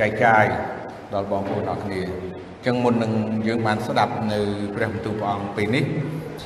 [0.00, 0.44] ចែកចាយ
[1.14, 3.12] ដល់បងប្អូនអរគ្នាអញ្ចឹងមុននឹង
[3.46, 4.38] យើងបានស្ដាប់នៅ
[4.74, 5.84] ព្រះបន្ទូលព្រះអង្គពេលនេះ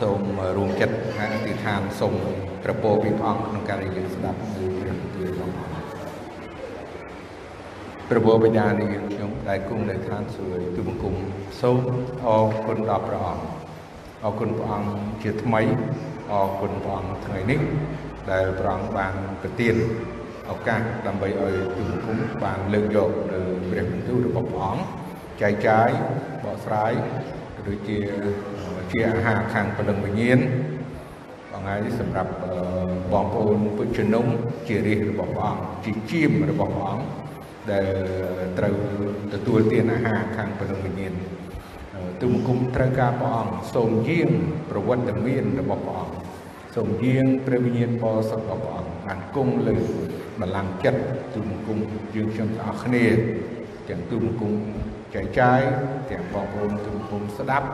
[0.01, 0.21] សូម
[0.57, 2.15] រួមចិត្តហើយអធិដ្ឋានសូម
[2.65, 5.97] ប្រពោពីព្រះអង្គក្នុងការដែលយើងស្ដាប់នៅព្រះបន្ទូលរបស់ព្រះអង្គ
[8.09, 11.15] ព្រះបិតានៃយើងខ្ញុំដែលគង់នៅឋានសួគ៌ទូបង្គំ
[11.61, 11.79] សូម
[12.27, 13.45] អរគុណដល់ព្រះអង្គ
[14.25, 14.91] អរគុណព្រះអង្គ
[15.23, 15.63] ជាថ្មី
[16.33, 17.61] អរគុណព្រះអង្គថ្ងៃនេះ
[18.31, 19.75] ដែលព្រះអង្គបានប្រទាន
[20.51, 23.41] ឱកាសដើម្បីឲ្យទូបង្គំបានលើកយកនៅ
[23.71, 24.85] ព្រះបន្ទូលរបស់ព្រះអង្គ
[25.41, 25.91] ចែកចាយ
[26.45, 26.93] បកស្រាយ
[27.67, 27.99] ដូចជា
[28.93, 30.39] ជាអាហារខាងពលឹងវិញ្ញាណ
[31.53, 32.33] បងហើយសម្រាប់
[33.13, 34.27] បងប្អូនពុទ្ធជំនុំ
[34.69, 37.07] ជារាជរបស់ព្រះអង្គជាជាមរបស់ព្រះអង្គ
[37.71, 37.87] ដែល
[38.59, 38.75] ត្រូវ
[39.33, 41.15] ទទួលទានអាហារខាងពលឹងវិញ្ញាណ
[42.23, 44.31] ទូបង្គំត្រូវការព្រះអង្គសូមយាង
[44.71, 46.15] ប្រវត្តិមានរបស់ព្រះអង្គ
[46.77, 49.77] សូមយាងព្រះវិញ្ញាណបរិសុទ្ធរបស់ព្រះអង្គបានគង់លើ
[50.41, 51.01] បល្ល័ង្កចិត្ត
[51.35, 51.79] ទូបង្គំ
[52.15, 53.05] យើងខ្ញុំទាំងអស់គ្នា
[53.89, 54.53] ទាំងទូបង្គំ
[55.15, 55.61] ចែកចាយ
[56.11, 57.67] ទាំងបងប្អូនទូបង្គំស្ដាប់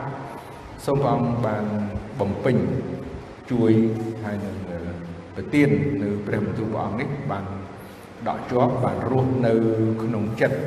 [0.85, 1.65] សូមព្រះអង្គបាន
[2.19, 2.57] បំពេញ
[3.51, 3.71] ជួយ
[4.23, 4.55] ហើយនឹង
[5.35, 5.69] ប្រទាន
[6.01, 7.45] នៅព្រះបន្ទូលព្រះអង្គនេះបាន
[8.27, 9.53] ដកជាប់បានរស់នៅ
[10.03, 10.57] ក្នុងចិត្ត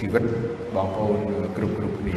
[0.00, 0.24] ជីវិត
[0.74, 1.18] បងប្អូន
[1.56, 2.16] គ្រប់គ្រប់គ្នា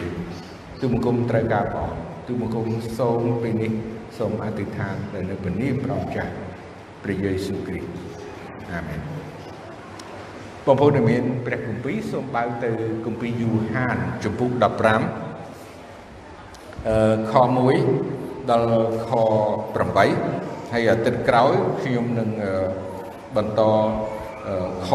[0.82, 2.66] ទូបង្គំត្រូវការព្រះអង្គទូបង្គំ
[3.00, 3.72] សូមពេលនេះ
[4.18, 6.32] សូមអធិដ្ឋានទៅនៅព្រះនាមព្រះម្ចាស់
[7.04, 8.05] ព្រះយេស៊ូវគ្រីស្ទ
[8.72, 9.00] អាមែន
[10.66, 12.70] បងប្អូនដែលមានព្រះគម្ពីរសូមបើកទៅ
[13.06, 14.64] គម្ពីរយូហានចំពុក15
[16.88, 17.34] អឺខ
[17.92, 18.70] 1ដល់
[19.08, 19.12] ខ
[19.92, 22.30] 8ហើយអាទិត្យក្រោយខ្ញុំនឹង
[23.36, 23.62] បន្ត
[24.88, 24.90] ខ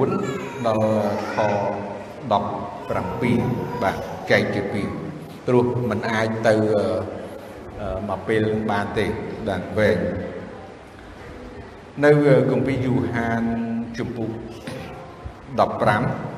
[0.00, 0.88] 9ដល់
[1.34, 1.36] ខ
[2.80, 3.96] 17បាទ
[4.30, 4.88] ចែកជាពីរ
[5.46, 6.54] ព្រោះมันអាចទៅ
[8.08, 9.06] មកពេលបានទេ
[9.48, 9.98] ដល់វែង
[12.04, 12.12] នៅ
[12.50, 13.42] គម្ពីរយូហាន
[13.98, 14.30] ជំពូក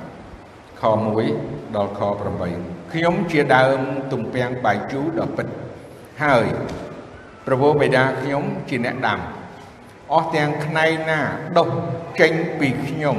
[0.02, 0.82] 15ខ
[1.24, 2.00] 1ដល់ខ
[2.46, 3.78] 8ខ្ញុំជាដើម
[4.12, 5.46] ទំពាំងបាយជូរដ៏ពិត
[6.22, 6.46] ហើយ
[7.46, 9.20] ប្រពោបិតាខ្ញុំជាអ្នកដាំ
[10.12, 11.20] អស់ទាំងផ្នែកណា
[11.58, 11.68] ដុះ
[12.20, 13.16] ចេញពីខ្ញុំ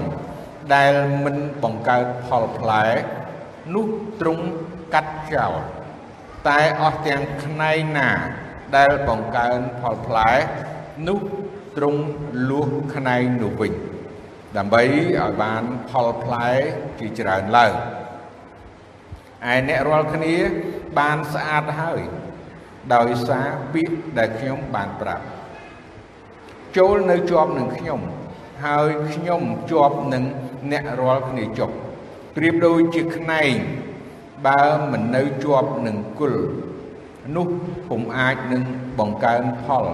[0.74, 0.94] ដែល
[1.24, 2.86] មិនបង្កើតផលផ្លែ
[3.74, 3.88] នោះ
[4.20, 4.46] ទ្រង់
[4.94, 5.53] កាត់ចោល
[6.48, 8.09] តែអស់ទាំងផ្នែកណា
[8.76, 10.32] ដែលបង្កើនផលផ្លែ
[11.08, 11.20] នោះ
[11.78, 12.01] ទ្រង់
[12.50, 13.73] លួសផ្នែកនោះវិញ
[14.57, 16.50] ដើម្បីឲ្យបានផលផ្លែ
[17.00, 17.73] ជាច្រើនឡើង
[19.51, 20.35] ឯអ្នករាល់គ្នា
[21.00, 22.01] បានស្អាតហើយ
[22.94, 25.25] ដោយសារពាក្យដែលខ្ញុំបានប្រាប់
[26.78, 28.00] ចូលនៅជាប់នឹងខ្ញុំ
[28.66, 29.41] ហើយខ្ញុំ
[29.72, 30.23] ជាប់នឹង
[30.72, 31.69] អ្នករាល់គ្នាចុះ
[32.35, 33.53] ប្រៀបដូចជាខ្នែង
[34.47, 36.35] បើមិននៅជាប់នឹងគុល
[37.35, 37.47] នោះ
[37.90, 38.63] ពុំអាចនឹង
[39.00, 39.85] បង្កើនផល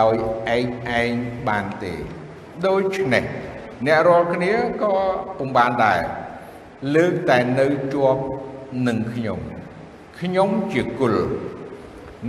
[0.00, 0.14] ដោយ
[0.56, 0.66] ឯង
[1.00, 1.12] ឯង
[1.48, 1.94] បានទេ
[2.66, 3.24] ដូច្នេះ
[3.86, 4.94] អ្នករាល់គ្នាក៏
[5.38, 6.00] ពុំបានដែរ
[6.94, 8.22] លើកតែនៅជាប់
[8.86, 9.40] នឹងខ្ញុំ
[10.20, 11.14] ខ្ញុំជាគុល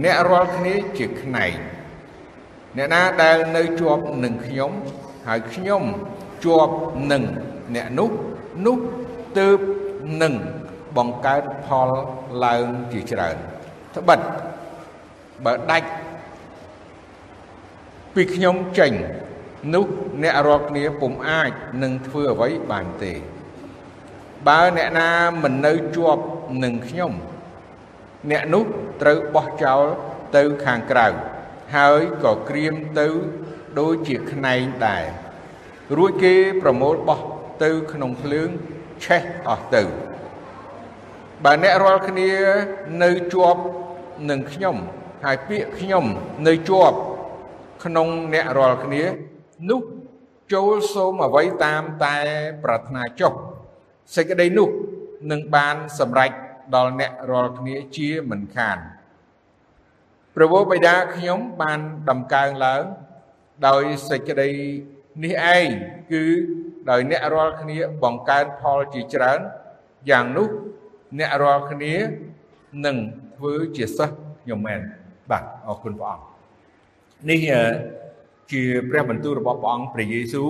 [0.04, 1.54] អ្នករាល់គ្នាជាខ្នែង
[2.78, 4.72] អ្នកណាដែលនៅជាប់នឹងខ្ញុំ
[5.28, 5.84] ហើយខ្ញុំ
[6.46, 6.74] ជាប់
[7.12, 7.24] នឹង
[7.76, 8.12] អ្នកនោះ
[8.66, 8.78] នោះ
[9.38, 9.60] ទើប
[10.22, 10.34] នឹង
[10.98, 11.90] បង្កើតផល
[12.46, 13.38] ឡើងជាច្រើន
[13.96, 14.20] ត្បិត
[15.46, 15.90] បើដាច់
[18.22, 18.94] ពីខ្ញុំចេញ
[19.76, 19.86] នោះ
[20.24, 21.52] អ្នករាល់គ្នាពុំអាច
[21.84, 23.14] នឹងធ្វើអ្វីបានទេ
[24.48, 25.10] បើអ្នកណា
[25.44, 26.24] មិននៅជាប់
[26.64, 27.14] នឹងខ្ញុំ
[28.32, 28.64] អ្នកនោះ
[29.02, 29.84] ត្រូវបោះចោល
[30.36, 31.08] ទៅខាងក្រៅ
[31.76, 33.08] ហើយក៏ក្រៀមទៅ
[33.80, 35.04] ដូចជាខ្នែងដែរ
[35.98, 37.20] រួចគេប្រមូលបោះ
[37.64, 38.50] ទៅក្នុងភ្លើង
[39.04, 39.84] ឆេះអស់ទៅ
[41.44, 42.32] បើអ្នករាល់គ្នា
[43.04, 43.62] នៅជាប់
[44.30, 44.76] នឹងខ្ញុំ
[45.26, 46.06] ហើយពាក្យខ្ញុំ
[46.50, 47.00] នៅជាប់
[47.84, 49.04] ក្នុងអ្នករាល់គ្នា
[49.70, 49.82] នោះ
[50.54, 52.16] ចូលសូមអ្វីតាមតែ
[52.64, 53.34] ប្រាថ្នាចុះ
[54.16, 54.70] សេចក្តីនោះ
[55.32, 56.32] នឹងបានសម្រេច
[56.76, 58.78] ដល់អ្នករាល់គ្នាជាមិនខាន
[60.36, 61.80] ព្រះវរបិតាខ្ញុំបាន
[62.10, 62.84] ដំកើងឡើង
[63.68, 64.50] ដោយសេចក្តី
[65.24, 65.68] នេះឯង
[66.12, 66.24] គឺ
[66.90, 69.40] ដោយអ្នករាល់គ្នាបង្កើនផលជាច្រើន
[70.10, 70.50] យ៉ាងនោះ
[71.20, 71.94] អ្នករាល់គ្នា
[72.86, 72.98] នឹង
[73.36, 74.80] ធ្វើជាសិស្សខ្ញុំមែន
[75.32, 76.29] បាទអរគុណព្រះអង្គ
[77.28, 77.40] នេះ
[78.52, 80.50] ជាព្រះបន្ទូលរបស់ព្រះអង្គព្រះយេស៊ូវ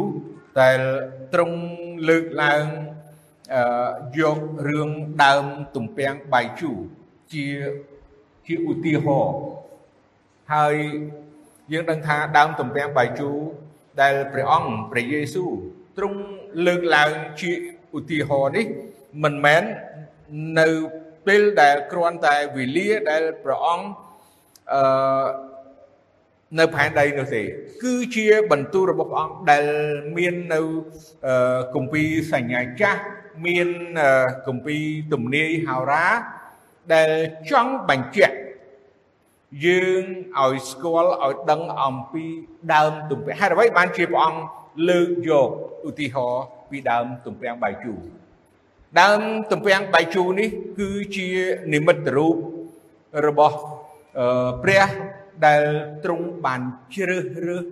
[0.61, 0.79] ដែល
[1.33, 1.59] ទ្រង់
[2.09, 2.65] លើកឡើង
[4.19, 4.39] យក
[4.69, 4.89] រឿង
[5.23, 5.45] ដើម
[5.75, 6.77] ទំពាំងបាយជូរ
[7.33, 7.45] ជា
[8.45, 9.37] ជាឧទាហរណ៍
[10.53, 10.75] ហើយ
[11.71, 13.37] យើងដឹងថាដើមទំពាំងបាយជូរ
[14.01, 15.51] ដែលព្រះអង្គព្រះយេស៊ូវ
[15.97, 16.19] ទ្រង់
[16.65, 17.11] លើកឡើង
[17.41, 17.51] ជា
[17.97, 18.65] ឧទាហរណ៍នេះ
[19.23, 19.63] មិនមែន
[20.59, 20.67] នៅ
[21.27, 23.87] ពេលដែលគ្រាន់តែវេលាដែលព្រះអង្គ
[24.73, 24.81] អឺ
[26.57, 27.41] នៅផែនដីនោះទេ
[27.83, 29.65] គឺជាបន្ទូលរបស់ព្រះអង្គដែល
[30.17, 30.59] មាននៅ
[31.75, 33.01] គម្ពីរសញ្ញាចាស់
[33.45, 33.67] មាន
[34.47, 36.05] គម្ពីរទំនាយហោរា
[36.93, 37.11] ដែល
[37.51, 38.35] ចង់បញ្ជាក់
[39.65, 40.03] យើង
[40.39, 42.25] ឲ្យស្គាល់ឲ្យដឹងអំពី
[42.73, 44.41] ដើមទំពាំងហេតុអ្វីបានជាព្រះអង្គ
[44.89, 45.49] លើកយក
[45.89, 47.99] ឧទាហរណ៍ពីដើមទំពាំងបាយជូរ
[49.01, 50.49] ដើមទំពាំងបាយជូរនេះ
[50.79, 51.27] គឺជា
[51.73, 52.35] និមិត្តរូប
[53.27, 53.57] របស់
[54.63, 54.83] ព្រះ
[55.45, 55.63] ដែល
[56.03, 56.61] ទ្រង់បាន
[56.95, 57.65] ជ្រើសរើស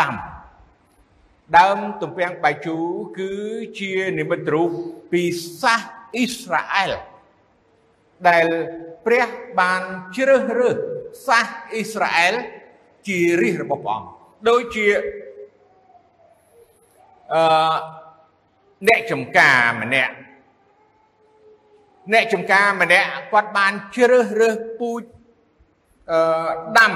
[0.00, 0.14] ដាំ
[1.58, 2.84] ដើមទំពាំងបាយជូរ
[3.18, 3.32] គឺ
[3.80, 4.70] ជានិមិត្តរូប
[5.12, 5.22] ពី
[5.60, 5.82] សាស
[6.14, 6.92] អ៊ីស្រាអែល
[8.28, 8.46] ដែល
[9.06, 9.28] ព្រះ
[9.60, 9.82] បាន
[10.16, 10.76] ជ្រើសរើស
[11.26, 12.34] សាសអ៊ីស្រាអែល
[13.08, 14.08] ជារាជរបស់ព្រះអង្គ
[14.48, 14.86] ដូចជា
[17.32, 17.74] អឺ
[18.88, 20.14] អ្នកចំការម្នាក់
[22.12, 25.02] អ្នកចំការម្នាក់គាត់បានជ្រើសរើសពូជ
[26.12, 26.22] អឺ
[26.78, 26.94] ដាំ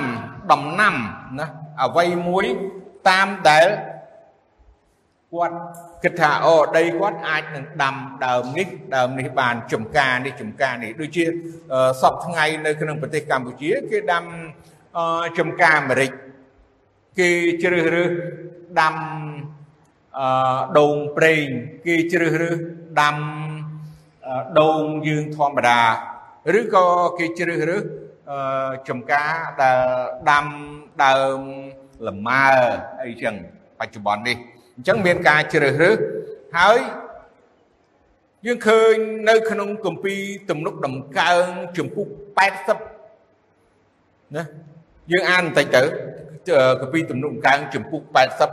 [0.53, 0.95] ដំណាំ
[1.39, 1.47] ណា
[1.83, 2.47] អ្វីមួយ
[3.09, 3.69] តាមដែល
[5.33, 5.57] គាត់
[6.03, 7.95] គិតថាអូដីគាត់អាចនឹងដាំ
[8.27, 11.25] ដើមនេះដើមនេះបានចំការនេះចំការនេះដូចជា
[12.01, 14.25] សពថ្ងៃនៅក្នុងប្រទេសកម្ពុជាគេដាំ
[15.39, 16.11] ចំការអាមេរិក
[17.19, 17.31] គេ
[17.63, 18.13] ជ្រើសរើស
[18.81, 18.95] ដាំ
[20.19, 21.47] អឺដូងប្រេង
[21.87, 22.57] គេជ្រើសរើស
[23.01, 23.17] ដាំ
[24.61, 25.81] ដូងយើងធម្មតា
[26.59, 26.87] ឬក៏
[27.19, 27.85] គេជ្រើសរើស
[28.89, 29.33] ចំការ
[29.63, 29.79] ដែល
[30.31, 30.47] ដាំ
[31.05, 31.41] ដើម
[32.07, 32.47] លម៉ើ
[33.05, 33.35] អីចឹង
[33.79, 34.37] បច្ចុប្បន្ននេះ
[34.77, 35.99] អញ្ចឹងមានការជ្រើសរើស
[36.59, 36.79] ហើយ
[38.47, 38.95] យើងឃើញ
[39.29, 40.21] នៅ ក្នុងគម្ពីរ
[40.51, 41.47] ទំនុកដំកើង
[41.79, 42.07] ជំពូក
[43.21, 44.45] 80ណា
[45.13, 45.83] យើងអានបន្តិចទៅ
[46.81, 48.03] គម្ពីរទំនុកដំកើងជំពូក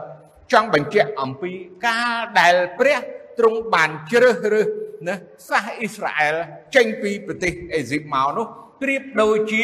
[0.02, 1.52] 80ចង់បញ្ជាក់អំពី
[1.88, 3.00] ការដែលព្រះ
[3.40, 4.68] ទ្រង់បានជ្រើសរើស
[5.08, 5.16] ណា
[5.50, 6.36] សាសអ៊ីស្រាអែល
[6.76, 8.48] ចេញពីប្រទេសអេស៊ីបមកនោះ
[8.84, 9.64] ប្រៀបដូចជា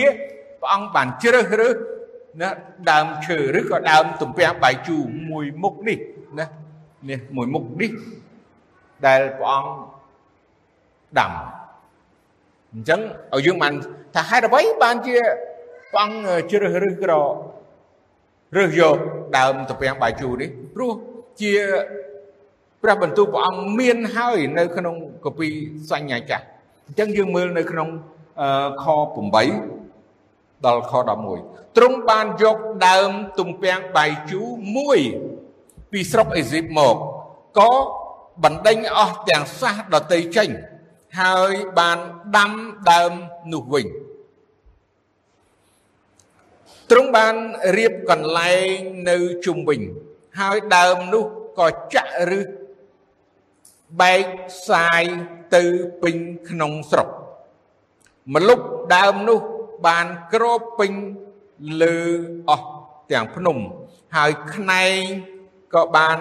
[0.62, 1.75] ព្រះអង្គបានជ្រើសរើស
[2.42, 2.50] ណា
[2.92, 6.00] ដើមឈើឬក៏ដើមទំពាំងបាយជូរមួយមុខនេះ
[6.39, 6.45] ណា
[7.10, 7.92] នេះមួយមុខនេះ
[9.06, 9.71] ដែលព្រះអង្គ
[11.19, 11.31] ដាំ
[12.74, 13.01] អញ្ចឹង
[13.33, 13.74] ឲ្យយើងបាន
[14.16, 15.16] ថាហេតុអ្វីបានជា
[15.92, 17.12] ព្រះអង្គជ្រើសរើសក្រ
[18.57, 18.98] រើសយក
[19.38, 20.92] ដើមទំពាំងបាយជូរនេះព្រោះ
[21.42, 21.54] ជា
[22.83, 24.95] ព្រះបន្ទូលព្រះអង្គមានហើយនៅក្នុង
[25.25, 25.48] កពី
[25.92, 26.45] សញ្ញាចាស់
[26.88, 27.89] អញ្ចឹងយើងមើលនៅក្នុង
[28.83, 28.86] ខ
[29.59, 30.94] 8ដល់ខ
[31.36, 32.57] 11ទ្រង់បានយក
[32.88, 34.47] ដើមទំពាំងបាយជូរ
[34.77, 35.00] មួយ
[35.91, 36.95] ពីស្រុកអេស៊ីបមក
[37.59, 37.71] ក៏
[38.44, 40.50] បណ្ដេញអស់ទាំងសាសដតីចេញ
[41.21, 42.00] ហើយបាន
[42.38, 42.51] ដាំ
[42.91, 43.12] ដើម
[43.53, 43.88] នោះវិញ
[46.92, 47.35] ទ្រង់បាន
[47.77, 48.75] រៀបកន្លែង
[49.09, 49.81] នៅជុំវិញ
[50.39, 51.25] ហើយដើមនោះ
[51.59, 52.47] ក៏ចាក់ឫស
[54.01, 54.25] បែក
[54.69, 55.03] សាយ
[55.56, 55.63] ទៅ
[56.01, 56.18] ពេញ
[56.50, 57.09] ក្នុងស្រុក
[58.34, 58.60] ម្លុប
[58.96, 59.40] ដើមនោះ
[59.88, 60.92] បានក្របពេញ
[61.81, 61.98] លើ
[62.50, 62.68] អស់
[63.12, 63.58] ទាំងភ្នំ
[64.16, 64.98] ហើយខ្នែង
[65.74, 66.18] ក៏បាន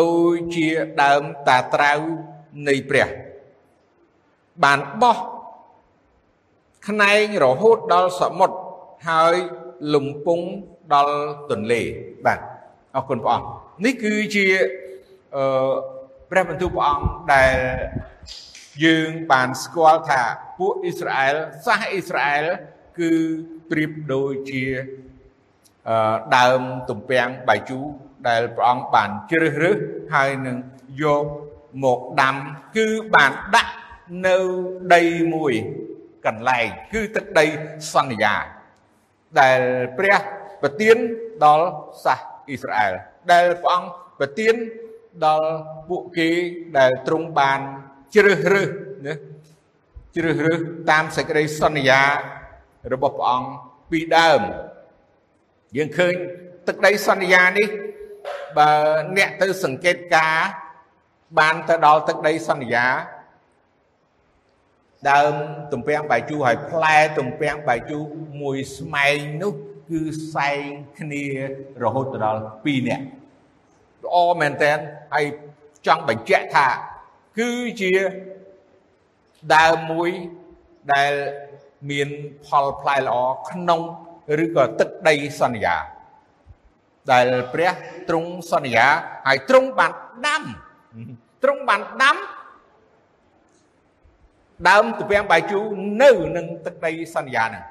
[0.00, 0.66] ដូចជា
[1.02, 1.92] ដើមតាត្រៅ
[2.68, 3.08] នៃព្រះ
[4.64, 5.18] បានបោះ
[6.88, 8.56] ខ្នែងរហូតដល់សមុទ្រ
[9.08, 9.34] ហើយ
[9.94, 10.40] លំពង
[10.94, 11.18] ដល់
[11.50, 11.82] ទន្លេ
[12.26, 12.40] បាទ
[12.94, 13.46] អរគុណព្រះអង្គ
[13.84, 14.46] នេះគឺជា
[15.34, 15.70] អឺ
[16.30, 17.54] ព្រះបន្ទូលព្រះអង្គដែល
[18.84, 20.22] យើងបានស្គាល់ថា
[20.58, 21.36] ពួកអ៊ីស្រាអែល
[21.66, 22.46] សាសអ៊ីស្រាអែល
[22.98, 23.10] គឺ
[23.70, 24.64] ប្រៀបដូចជា
[26.36, 27.84] ដើមទំពាំងបាយជូរ
[28.28, 29.78] ដែលព្រះអង្គបានជ្រើសរើស
[30.14, 30.56] ហើយនឹង
[31.02, 31.26] យក
[31.84, 32.36] មកដាំ
[32.76, 33.74] គឺបានដាក់
[34.26, 34.36] នៅ
[34.94, 35.02] ដី
[35.34, 35.52] មួយ
[36.26, 37.46] កន្លែងគឺទឹកដី
[37.94, 38.34] សន្យា
[39.40, 39.60] ដែល
[39.98, 40.16] ព្រះ
[40.62, 40.96] ប្រទាន
[41.44, 41.66] ដល់
[42.04, 42.92] សាសអ៊ីស្រាអែល
[43.32, 44.54] ដែលព្រះអង្គប្រទាន
[45.26, 45.50] ដល់
[45.88, 46.30] ពួកគេ
[46.78, 47.60] ដែលទ្រង់បាន
[48.14, 48.70] ជ្រើសរើស
[49.06, 49.14] ណា
[50.16, 50.60] ជ្រើសរើស
[50.90, 52.02] តាមសេចក្តីសន្យា
[52.92, 53.48] របស់ព្រះអង្គ
[53.90, 54.40] ពីដើម
[55.76, 56.14] យើងឃើញ
[56.68, 57.68] ទឹកដីសន្យានេះ
[58.58, 58.70] បើ
[59.16, 60.36] អ្នកទៅសង្កេតការ
[61.38, 62.86] បានទៅដល់ទឹកដីសន្យា
[65.10, 65.34] ដើម
[65.72, 68.02] ទំពាំងបាយជូរហើយផ្លែទំពាំងបាយជូរ
[68.42, 69.52] មួយស្មែងនោះ
[69.90, 70.00] គឺ
[70.34, 70.62] សែង
[70.98, 71.24] គ្នា
[71.82, 73.04] រហូតដល់2នាក់
[74.04, 74.72] ល្អមែនតើ
[75.14, 75.24] ហើយ
[75.86, 76.68] ចង់បញ្ជាក់ថា
[77.38, 77.50] គឺ
[77.80, 77.92] ជា
[79.54, 80.10] ដើមមួយ
[80.94, 81.12] ដែល
[81.90, 82.08] មាន
[82.46, 83.16] ផលផ្លែល្អ
[83.48, 83.80] ក្នុង
[84.44, 85.76] ឬក៏ទឹកដីសន្យា
[87.12, 87.72] ដែលព្រះ
[88.08, 88.86] ទ្រង់សន្យា
[89.26, 89.92] ហើយទ្រង់បាន
[90.26, 90.42] ដាំ
[91.42, 92.16] ទ្រង់បានដាំ
[94.68, 95.64] ដើមទំពាំងបាយជូរ
[96.02, 97.64] នៅនឹងទឹកដីសន្យាហ្នឹង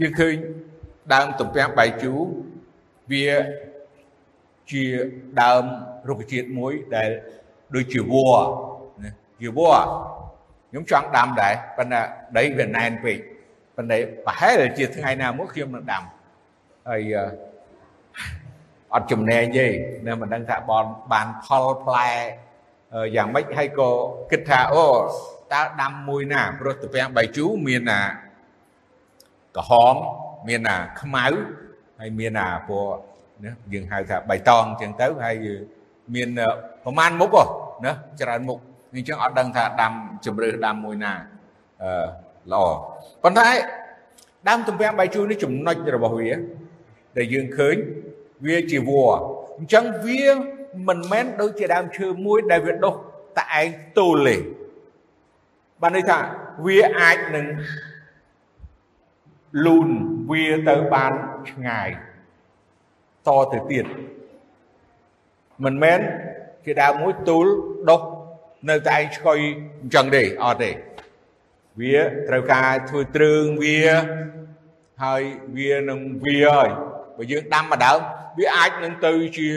[0.00, 0.34] យើងឃើញ
[1.14, 2.18] ដើមទំពាំងបាយជូរ
[3.12, 3.26] វា
[4.70, 4.84] ជា
[5.42, 5.62] ដើម
[6.08, 7.10] រុក្ខជាតិមួយដែល
[7.74, 8.42] ដូចជាវល្លិ
[9.02, 9.82] ណាជាវល្លិ
[10.70, 12.00] ខ្ញុំចង់ដាំដែរប៉ុន្តែ
[12.36, 13.18] ដីវាណែនពេក
[13.76, 16.02] ប៉ុន្តែប្រហែលជាថ្ងៃណាមួយខ្ញុំនឹងដាំ
[16.88, 17.02] ហើយ
[18.94, 19.66] អត់ចំណែងទេ
[20.06, 22.08] នៅមិនដឹងថាបនបានផលផ្លែ
[23.16, 23.90] យ៉ាងម៉េចហើយក៏
[24.30, 24.86] គិតថាអូ
[25.52, 28.00] តើដាំមួយណាព្រោះត្រពាំងបៃជូមានណា
[29.56, 29.94] ក្រហម
[30.48, 31.26] មានណាខ្មៅ
[32.00, 33.13] ហើយមានណាពណ៌
[33.44, 35.36] ណាយើងហៅថាបៃតងអញ្ចឹងទៅហើយ
[36.14, 36.28] មាន
[36.84, 37.36] ប្រមាណមុខ
[37.84, 38.58] ណាច្រើនមុខ
[38.94, 39.92] អញ្ចឹងអត់ដឹងថាដាំ
[40.24, 41.12] ជំរឿសដាំមួយណា
[41.82, 41.90] អឺ
[42.52, 42.64] ល្អ
[43.22, 43.48] ប៉ុន្តែ
[44.48, 46.30] ដើមទំពាំងបាយជូរនេះចំណុចរបស់វា
[47.16, 47.76] ដែលយើងឃើញ
[48.46, 49.18] វាជាវល្លិ
[49.58, 50.24] អញ្ចឹងវា
[50.88, 52.94] មិនមែនដូចជាដើមឈើមួយដែលវាដុះ
[53.38, 54.36] តែឯងទល់ទេ
[55.82, 56.18] បានន័យថា
[56.66, 57.46] វាអាចនឹង
[59.66, 59.88] លូន
[60.30, 61.12] វាទៅបាន
[61.50, 61.88] ឆ្ងាយ
[63.28, 63.86] តទៅទៀត
[65.64, 65.98] មិនមែន
[66.64, 67.46] ជាដើមមួយទូល
[67.90, 68.00] ដុះ
[68.70, 69.38] នៅតែឯងឆ្កុយ
[69.82, 70.70] អញ្ចឹងទេអត់ទេ
[71.80, 73.80] វាត្រូវការធ្វើទ្រើងវា
[75.04, 75.22] ហើយ
[75.56, 76.68] វានឹងវាហើយ
[77.16, 77.98] បើយើងដាំមកដើម
[78.38, 79.48] វាអាចនឹងទៅជា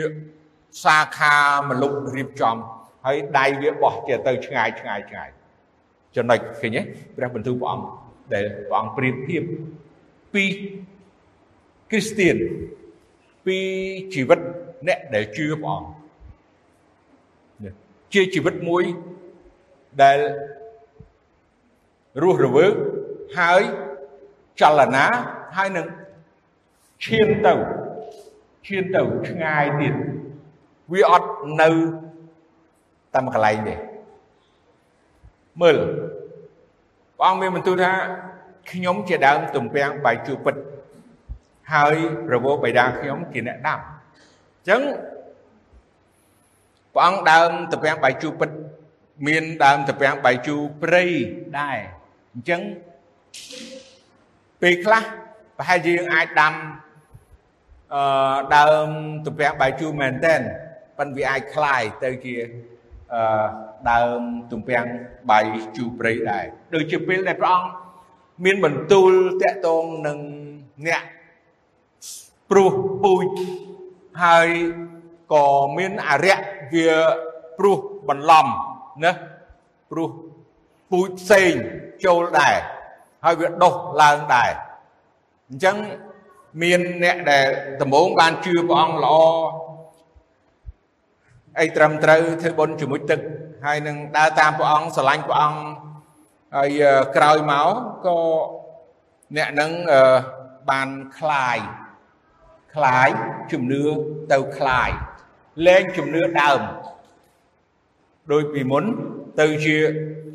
[0.84, 1.36] សាខា
[1.68, 2.56] មលុបរៀបចំ
[3.06, 5.28] ហើយដៃវាបោះជាទៅឆ្ងាយឆ្ងាយឆ្ងាយ
[6.16, 6.82] ចំណុចឃើញទេ
[7.16, 7.86] ព្រះបន្ទូលព្រះអង្គ
[8.34, 9.42] ដែលព្រះអង្គប្រៀបធៀប
[10.34, 10.44] ពី
[11.90, 12.36] គ្រីស្ទៀន
[13.48, 13.60] ពី
[14.14, 14.40] ជីវិត
[14.88, 15.88] អ្នកដែលជឿព្រះអង្គ
[18.12, 18.84] ជាជីវិតមួយ
[20.02, 20.18] ដែល
[22.22, 22.72] រស់រវើក
[23.38, 23.60] ហើយ
[24.60, 25.06] ចលនា
[25.56, 25.86] ហើយនឹង
[27.04, 27.54] ឈានទៅ
[28.66, 29.94] ឈានទៅឆ្ងាយទៀត
[30.92, 31.68] វាអត់នៅ
[33.14, 33.74] តាមកន្លែងទេ
[35.62, 35.76] មើល
[37.16, 37.92] ព្រះអង្គមានបន្ទូលថា
[38.70, 40.54] ខ្ញុំជាដើមទំពាំងបាយជូរពិត
[41.73, 41.95] ហើយ
[42.27, 44.81] ប្រវោបិតាខ្ញុំជាអ្នកដាំអញ្ចឹង
[46.93, 48.49] ព្រះអង្គដើមទំពាំងបាយជូរពិត
[49.27, 51.03] មានដើមទំពាំងបាយជូរព្រៃ
[51.59, 51.77] ដែរ
[52.33, 52.61] អញ្ចឹង
[54.61, 55.03] ពេលខ្លះ
[55.57, 56.53] ប្រហែលជាយើងអាចដាំ
[57.93, 58.87] អឺដើម
[59.25, 60.41] ទំពាំងបាយជូរមែនតែន
[60.97, 62.35] ប៉ុន្តែវាអាចคลายទៅជា
[63.13, 63.45] អឺ
[63.91, 64.19] ដើម
[64.51, 64.85] ទំពាំង
[65.31, 65.45] បាយ
[65.77, 67.69] ជូរព្រៃដែរដូចជាពេលដែលព្រះអង្គ
[68.45, 69.11] មានបន្ទូល
[69.41, 70.17] តាក់ទងនឹង
[70.87, 71.03] អ្នក
[72.49, 72.71] ព្រោះ
[73.03, 73.27] ពូជ
[74.23, 74.47] ហើយ
[75.33, 75.45] ក៏
[75.77, 76.39] មានអរិយ
[76.73, 76.89] វា
[77.57, 77.77] ព្រោះ
[78.09, 78.47] បន្លំ
[79.03, 79.11] ណា
[79.91, 80.09] ព្រោះ
[80.91, 81.53] ពូជផ្សេង
[82.05, 82.55] ចូលដែរ
[83.25, 84.51] ហើយវាដុះឡើងដែរ
[85.49, 85.77] អញ្ចឹង
[86.61, 87.45] មានអ្នកដែល
[87.81, 89.15] ដំបូងបានជឿព្រះអង្គល្អ
[91.59, 93.19] អីត្រឹមត្រូវធ្វើបុណ្យជាមួយទឹក
[93.65, 95.61] ហើយនឹងដើរតាមព្រះអង្គស្រឡាញ់ព្រះអង្គ
[96.55, 96.81] ហើយ
[97.15, 97.69] ក្រោយមក
[98.05, 98.17] ក៏
[99.37, 99.71] អ្នកនឹង
[100.69, 101.57] បានคลาย
[102.77, 103.09] คลาย
[103.51, 103.83] ជំនឿ
[104.31, 104.89] ទៅคลาย
[105.65, 106.61] លែងជំនឿដើម
[108.31, 108.83] ដោយពីមុន
[109.39, 109.77] ទៅជា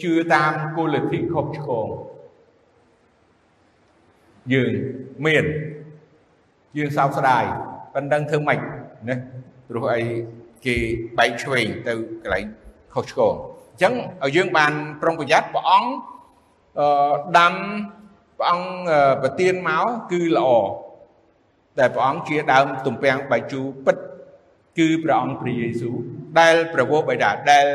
[0.03, 1.87] ជឿតាមគោលលទ្ធិខុសឆ្គង
[4.53, 4.73] យើង
[5.27, 5.45] មាន
[6.77, 7.45] យើងសោកស្ដាយ
[7.95, 8.59] ប៉ុន្តែធ្វើម៉េច
[9.09, 9.17] ណា
[9.69, 10.03] ព្រោះអី
[10.67, 10.77] គេ
[11.19, 11.93] បែកឆ្វេងទៅ
[12.23, 12.45] កន្លែង
[12.95, 13.35] ខុសឆ្គង
[13.71, 15.91] អញ្ចឹងឲ្យយើងបានប្រុងប្រយ័ត្នព្រះអង្គ
[16.79, 16.89] អឺ
[17.39, 17.55] ដាំ
[18.39, 18.67] ព្រះអង្គ
[19.23, 20.49] ប្រទានមកគឺល្អ
[21.80, 23.98] ដែលព្រះអង្គជាដើមទំពាំងបាយជូរពិត
[24.78, 25.96] គឺព្រះអង្គព្រះយេស៊ូវ
[26.40, 27.66] ដែលប្រពោបិតាដែល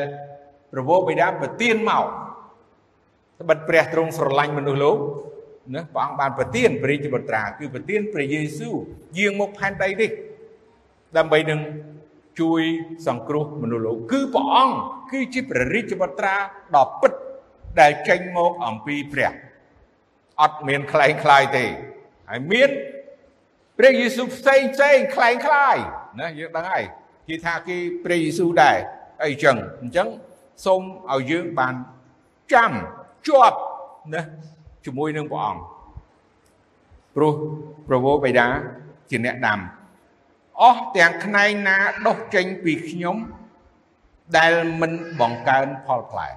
[0.73, 2.05] ប្រពោបិតាប្រទានមក
[3.41, 4.99] ត្បិតព្រះទ្រង់ស្រឡាញ់មនុស្សលោក
[5.75, 8.75] ណាព្រះអង្គបានប្រទានព្រះរាជបុត្រាគឺប្រទានព្រះយេស៊ូវ
[9.19, 10.11] យាងមកផែនដីនេះ
[11.17, 11.61] ដើម្បីនឹង
[12.41, 12.63] ជួយ
[13.07, 14.77] សង្គ្រោះមនុស្សលោកគឺព្រះអង្គ
[15.13, 16.35] គឺជាព្រះរាជបុត្រា
[16.77, 17.13] ដ៏ពិត
[17.81, 19.33] ដែលចេញមកអំពីព្រះ
[20.43, 21.65] អត់មានខ្លែងខ្លាយទេ
[22.31, 22.71] ហើយមាន
[23.78, 25.78] ព្រះយេស៊ូវផ្សេងផ្សេងคล้ายคล้าย
[26.20, 26.84] ណាយើងដឹងហើយ
[27.28, 28.78] គេថាគេព្រះយេស៊ូវដែរ
[29.24, 30.08] អីចឹងអញ្ចឹង
[30.66, 30.82] សូម
[31.14, 31.76] ឲ្យយើងបាន
[32.54, 32.72] ចាំ
[33.28, 33.58] ជាប់
[34.14, 34.22] ណា
[34.86, 35.62] ជាមួយនឹងព្រះអង្គ
[37.16, 37.34] ព្រោះ
[37.88, 38.48] ប្រវោបិតា
[39.10, 39.60] ជាអ្នកដាំ
[40.62, 41.78] អស់ទាំងផ្នែកណា
[42.08, 43.18] ដុះចេញពីខ្ញុំ
[44.38, 46.28] ដែលមិនបង្កើនផលផ្លែ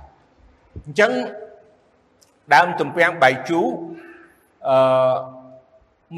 [0.85, 1.13] អញ្ចឹង
[2.55, 3.67] ដើមទំពាំងបាយជូរ
[4.69, 5.15] អឺ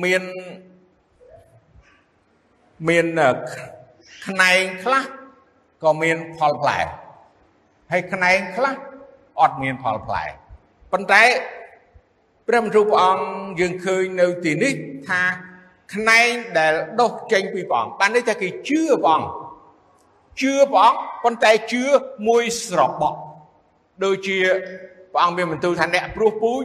[0.04, 0.22] មាន
[2.89, 3.05] មាន
[4.25, 5.03] ផ្នែកខ្លះ
[5.83, 6.79] ក៏មានផលផ្លែ
[7.91, 8.75] ហើយផ្នែកខ្លះ
[9.39, 10.23] អត់មានផលផ្លែ
[10.91, 11.23] ប៉ុន្តែ
[12.47, 13.25] ព្រះមន្ទូលព្រះអង្គ
[13.59, 14.73] យើងឃើញនៅទីនេះ
[15.07, 15.21] ថា
[15.93, 19.29] ផ្នែកដែលដុសចេញពីព្រះអង្គបាននេះថាគេជឿព្រះអង្គ
[20.41, 21.83] ជឿព្រះអង្គប៉ុន្តែជឿ
[22.27, 23.19] មួយស្របក់
[24.03, 24.37] ដូចជា
[25.13, 26.63] ព្រះអង្គមានបន្ទូលថាអ្នកព្រោះពូជ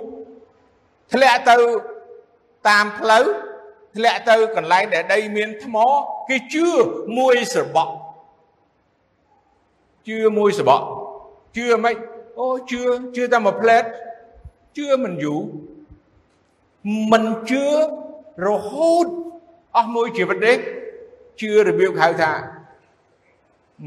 [1.12, 1.56] ធ្លាក់ទៅ
[2.68, 3.24] តាមផ្លូវ
[3.98, 5.76] ធ្លាក់ទៅកន្លែងដែលដីមានថ្ម
[6.28, 6.68] គេជឿ
[7.18, 7.92] មួយស្របក់
[10.08, 10.84] ជឿមួយស្របក់
[11.56, 11.94] ជឿមិន
[12.38, 12.82] អូជឿ
[13.16, 13.84] ជឿតែមួយផ្លែត
[14.76, 15.40] ជឿមិនយូរ
[17.10, 17.64] មិនជឿ
[18.46, 19.06] រហូត
[19.76, 20.52] អស់មួយជីវិតទេ
[21.40, 22.32] ជឿរបៀបហៅថា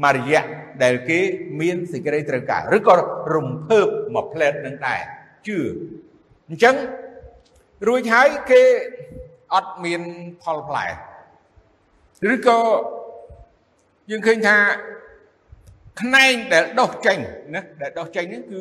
[0.04, 0.44] មរិយៈ
[0.82, 1.20] ដែលគេ
[1.60, 2.94] មានសេចក្តីត្រូវការឬក៏
[3.34, 5.02] រំភើបមកផ្លែតនឹងដែរ
[5.46, 5.58] ជឿ
[6.48, 6.76] អញ្ចឹង
[7.88, 8.62] រួចហើយគេ
[9.54, 10.02] អត់មាន
[10.42, 10.86] ផលផ្លែ
[12.32, 12.58] ឬក៏
[14.10, 14.56] យើងឃើញថា
[16.00, 17.18] ខ្នែងដែលដុះចេញ
[17.54, 18.60] ណាដែលដុះចេញហ្នឹងគឺ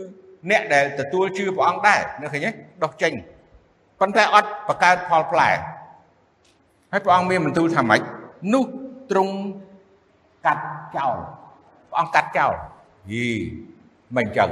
[0.49, 2.51] អ្នកដែលទទួលជឿព្រះអង្គដែរនៅឃើញទេ
[2.83, 3.13] ដុះចេញ
[3.99, 5.49] ប៉ុន្តែអត់បង្កើតផលផ្លែ
[6.91, 8.01] ហើយព្រះអង្គមានបន្ទូលថាម៉េច
[8.53, 8.63] នោះ
[9.11, 9.35] ទ្រង់
[10.45, 10.65] កាត់
[10.97, 11.17] ចោល
[11.89, 12.53] ព្រះអង្គកាត់ចោល
[13.11, 13.27] យី
[14.15, 14.49] មិនអញ្ចឹង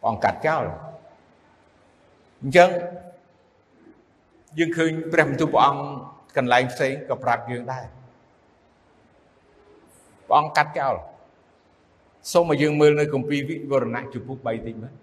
[0.00, 0.64] ព្រះអង្គកាត់ចោល
[2.42, 2.70] អញ្ចឹង
[4.58, 5.82] យើងឃើញព្រះបន្ទូលព្រះអង្គ
[6.36, 7.84] កន្លែងផ្សេងក៏ប្រាប់យើងដែរ
[10.26, 10.94] ព្រះអង្គកាត់ចោល
[12.32, 14.94] សូមឲ្យយើងមើលនៅគម្ពីរវិវរណៈជំពូក3តិចមើល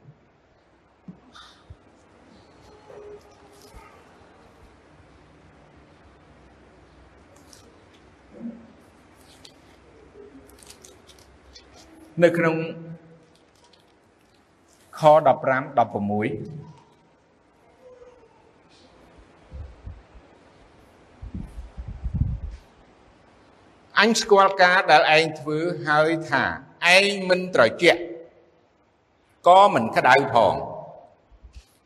[12.23, 12.55] នៅក្នុង
[14.99, 15.11] ខ15
[15.77, 16.70] 16
[24.01, 26.43] អញស្គាល់ការដែលឯងធ្វើហើយថា
[26.95, 28.01] ឯងមិនត្រជាក់
[29.47, 30.53] ក៏មិនក្តៅផង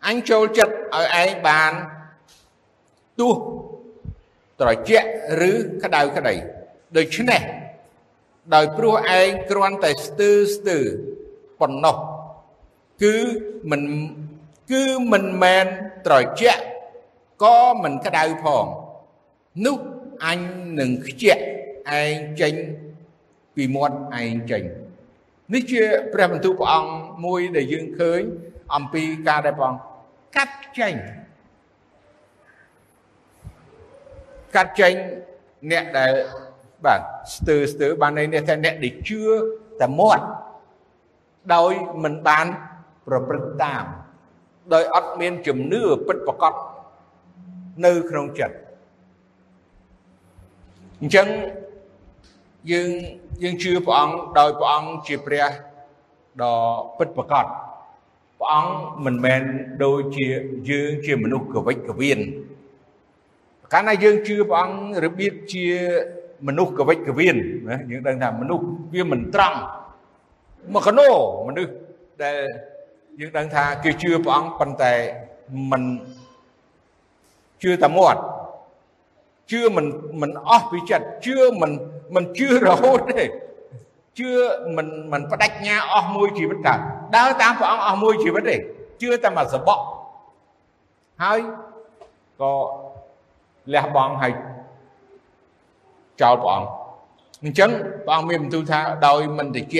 [0.07, 1.71] អញចូលចិត្តឲ្យឯងបាន
[3.19, 3.33] ទោះ
[4.61, 5.07] ត្រជាក់
[5.51, 5.53] ឬ
[5.83, 6.35] ក្តៅក្តី
[6.97, 7.41] ដូច្នេះ
[8.53, 10.79] ដោយព្រោះឯងគ្រាន់តែស្ទើស្ទើ
[11.59, 11.97] ប៉ុណ្ណោះ
[13.03, 13.15] គឺ
[13.71, 13.81] មិន
[14.71, 15.65] គឺមិនមែន
[16.07, 16.63] ត្រជាក់
[17.43, 18.65] ក៏មិនក្តៅផង
[19.65, 19.77] នោះ
[20.25, 20.39] អញ
[20.79, 21.43] នឹងខ្ជាក់
[22.01, 22.53] ឯងចេញ
[23.55, 24.63] ពីមាត់ឯងចេញ
[25.53, 25.81] នេះជា
[26.13, 26.91] ព្រះបន្ទូលព្រះអង្គ
[27.25, 28.21] មួយដែលយើងឃើញ
[28.75, 29.81] អំពីការដែលព្រះអង្គ
[30.35, 30.93] កាត់ចេញ
[34.55, 34.93] កាត់ចេញ
[35.71, 36.11] អ្នកដែល
[36.85, 37.01] បាទ
[37.35, 39.21] ស្ទើស្ទើបានន័យនេះថាអ្នកដែលជឿ
[39.81, 40.25] តែមាត់
[41.55, 42.45] ដោយមិនបាន
[43.07, 43.85] ប្រព្រឹត្តតាម
[44.73, 46.53] ដោយអត់មានជំនឿពិតប្រកប
[47.85, 48.55] នៅក្នុងចិត្ត
[51.01, 51.27] អញ្ចឹង
[52.71, 52.89] យើង
[53.43, 55.45] យើងជឿព្រះអង្គដោយព្រះអង្គជាព្រះ
[56.41, 56.55] ដ៏
[56.97, 57.45] ពិតប្រាកដ
[58.39, 58.71] ព្រះអង្គ
[59.05, 59.41] មិនមែន
[59.83, 60.25] ដូចជា
[60.69, 62.19] យើងជាមនុស្សកវិចកវៀន
[63.73, 65.65] កាលណាយើងជឿព្រះអង្គរបៀបជា
[66.47, 67.37] មនុស្សកវិចកវៀន
[67.69, 69.59] ណាយើងដឹងថាមនុស្សវាមិនត្រង់
[70.73, 71.09] មកកណោ
[71.47, 71.73] មនុស្ស
[72.23, 72.37] ដែល
[73.19, 74.93] យើងដឹងថាគេជឿព្រះអង្គប៉ុន្តែ
[75.71, 75.83] មិន
[77.63, 78.21] ជឿតែមាត់
[79.51, 79.85] ជឿមិន
[80.21, 81.71] មិនអស់ពីចិត្តជឿមិន
[82.15, 83.23] មិនជឿរហូតទេ
[84.19, 84.29] ជឿ
[84.77, 86.75] មិនមិនបដិញ្ញាអស់មួយជីវិតតើ
[87.15, 88.55] ដើរតាមព្រះអង្គអស់មួយជីវិតទេ
[89.01, 89.79] ជឿតែមួយសបក
[91.23, 91.39] ហើយ
[92.41, 92.53] ក៏
[93.73, 94.33] លះបង់ហើយ
[96.21, 96.69] ចោលព្រះអង្គ
[97.43, 97.69] អញ្ចឹង
[98.05, 99.75] ព្រះអង្គមានបន្ទូលថាដោយមិនតិច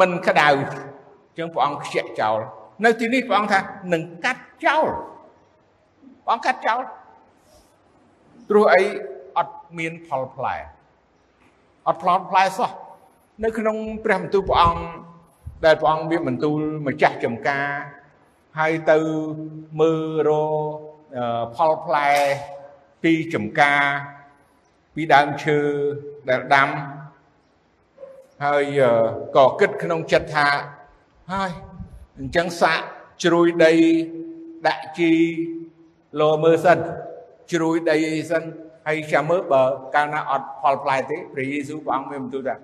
[0.00, 2.38] មិនក្តៅអញ្ចឹងព្រះអង្គខ្ជាក់ចោល
[2.84, 3.58] នៅទីនេះព្រះអង្គថា
[3.92, 4.86] នឹងកាត់ចោល
[6.24, 6.82] ព្រះអង្គកាត់ចោល
[8.48, 8.82] ព្រោះអី
[9.38, 10.56] អត់មានផលផ្លែ
[11.86, 12.70] អត់ផលផ្លែសោះ
[13.44, 14.82] នៅក្នុងព្រះបន្ទូលព្រះអង្គ
[15.64, 17.68] ដែលព្រះអង្គមានបន្ទូលម្ចាស់ចំការ
[18.58, 18.98] ហើយទៅ
[19.80, 20.30] មើលរ
[21.56, 22.10] ផលផ្លែ
[23.02, 23.82] ពីចំការ
[24.94, 25.58] ពីដើមឈើ
[26.28, 26.68] ដែលដាំ
[28.44, 28.64] ហើយ
[29.36, 30.48] ក៏គិតក្នុងចិត្តថា
[31.32, 31.50] ហើយ
[32.18, 32.84] អញ្ចឹងសាក់
[33.24, 33.72] ជ្រួយដី
[34.66, 35.12] ដាក់ជី
[36.20, 36.78] លោមើលសិន
[37.52, 38.42] ជ្រួយដីអីសិន
[38.86, 39.62] ហើយចាំមើលបើ
[39.94, 42.56] កាលណាអត់ផលផ្លែទេព្រះយេស៊ូវព្រះអង្គមានបន្ទូលថា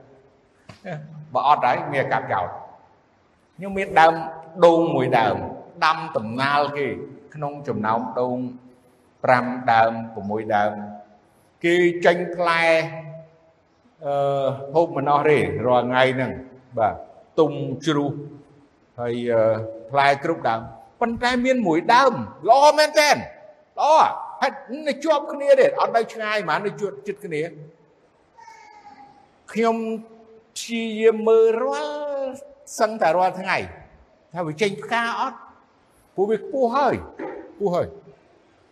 [1.35, 2.47] បើអត់ហើយមានកាប់ចោល
[3.57, 4.15] ខ្ញុំមានដើម
[4.67, 5.37] ដូងមួយដើម
[5.85, 6.87] ដាំដំណាលគេ
[7.35, 8.37] ក្នុងចំណោមដូង
[9.03, 10.73] 5ដើម6ដើម
[11.65, 12.63] គេចេញផ្លែ
[14.05, 16.33] អឺហូបមិនអស់ទេរាល់ថ្ងៃហ្នឹង
[16.79, 16.95] បាទ
[17.39, 17.53] ទុំ
[17.87, 18.13] ជ្រុះ
[19.01, 19.15] ហើយ
[19.91, 20.61] ផ្លែគ្រប់ដើម
[21.01, 22.13] ប៉ុន្តែមានមួយដើម
[22.49, 23.85] ល្អមែនតើល្អ
[24.43, 24.57] ហេតុ
[24.89, 27.43] នៅជាប់គ្នាទេអត់នៅឆ្ងាយហ្មងនៅជួបចិត្តគ្នា
[29.53, 29.77] ខ្ញុំ
[30.57, 32.33] ព្យាយាមមើលរាល់
[32.79, 33.57] សឹងតែរាល់ថ្ងៃ
[34.35, 35.39] ថាវាចេញផ្កាអត់
[36.15, 36.95] ព្រោះវាខ្ពស់ហើយ
[37.55, 37.87] ខ្ពស់ហើយ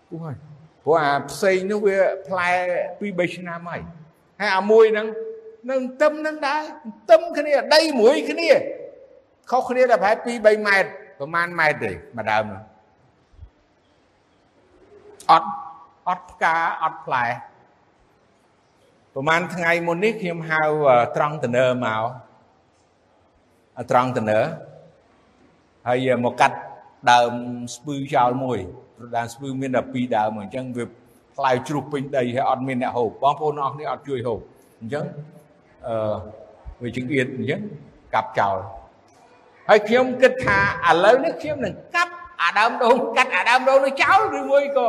[0.07, 0.37] ខ្ពស់ហើយ
[0.85, 1.97] ព្រោះអាផ្សេងនោះវា
[2.29, 2.51] ផ្លែ
[3.01, 3.81] 2 3ឆ្នាំហើយ
[4.41, 5.07] ហើយអាមួយហ្នឹង
[5.71, 6.63] នឹងទឹមនឹងដែរ
[7.11, 8.51] ទឹមគ្នាដីមួយគ្នា
[9.51, 12.63] ខុសគ្នាតែប្រហែល2 3ម៉ែត្រប្រហែលម៉ែត្រទេមួយដើមហ្នឹង
[15.31, 15.49] អត់
[16.09, 17.25] អត់ផ្កាអត់ផ្លែ
[19.15, 20.61] ប្រហែលថ្ងៃមុននេះខ្ញុំហៅ
[21.17, 22.05] ត្រង់តនើមក
[23.91, 24.39] ត្រង់តនើ
[25.89, 26.57] ហើយមកកាត់
[27.11, 27.33] ដើម
[27.75, 28.59] ស្ពឺចោលមួយ
[28.97, 34.41] ព្រោះដើមស្ពឺមានតែ2ដើមអញ្ចឹងវាផ្ផ្លែជ្រូកពេញដីហើយអត់មានអ្នកហូបបងប្អូនអស់គ្នាអត់ជួយហូប
[34.81, 35.05] អញ្ចឹង
[35.87, 36.15] អឺ
[36.83, 37.61] វាចង្អៀតអញ្ចឹង
[38.15, 38.57] កាប់ចោល
[39.69, 40.59] ហើយខ្ញុំគិតថា
[40.89, 44.89] ឥឡូវនេះខ្ញុំនឹងកាប់អាដើមដូងកាត់អាដើមដូងនោះចោលឬមួយក៏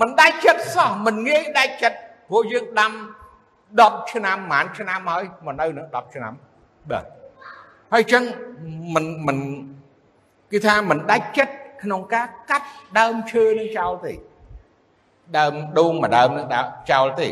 [0.00, 2.92] មិនដាច់ចិត្តសោះមិនងាយដាច់ចិត្តព្រោះយើងដាំ
[3.70, 6.32] 10ឆ្នាំប្រហែលឆ្នាំហើយមកនៅនឹង10ឆ្នាំ
[6.90, 7.04] បាទ
[7.92, 8.24] ហើយអញ្ចឹង
[8.94, 9.38] មិនមិន
[10.52, 12.66] គឺថាមិនដាច់ចិត្តក្នុងការកាត់
[12.98, 14.12] ដើមឈើនឹងចោលទេ
[15.38, 16.46] ដើមដូងមួយដើមនឹង
[16.90, 17.28] ចោលទេ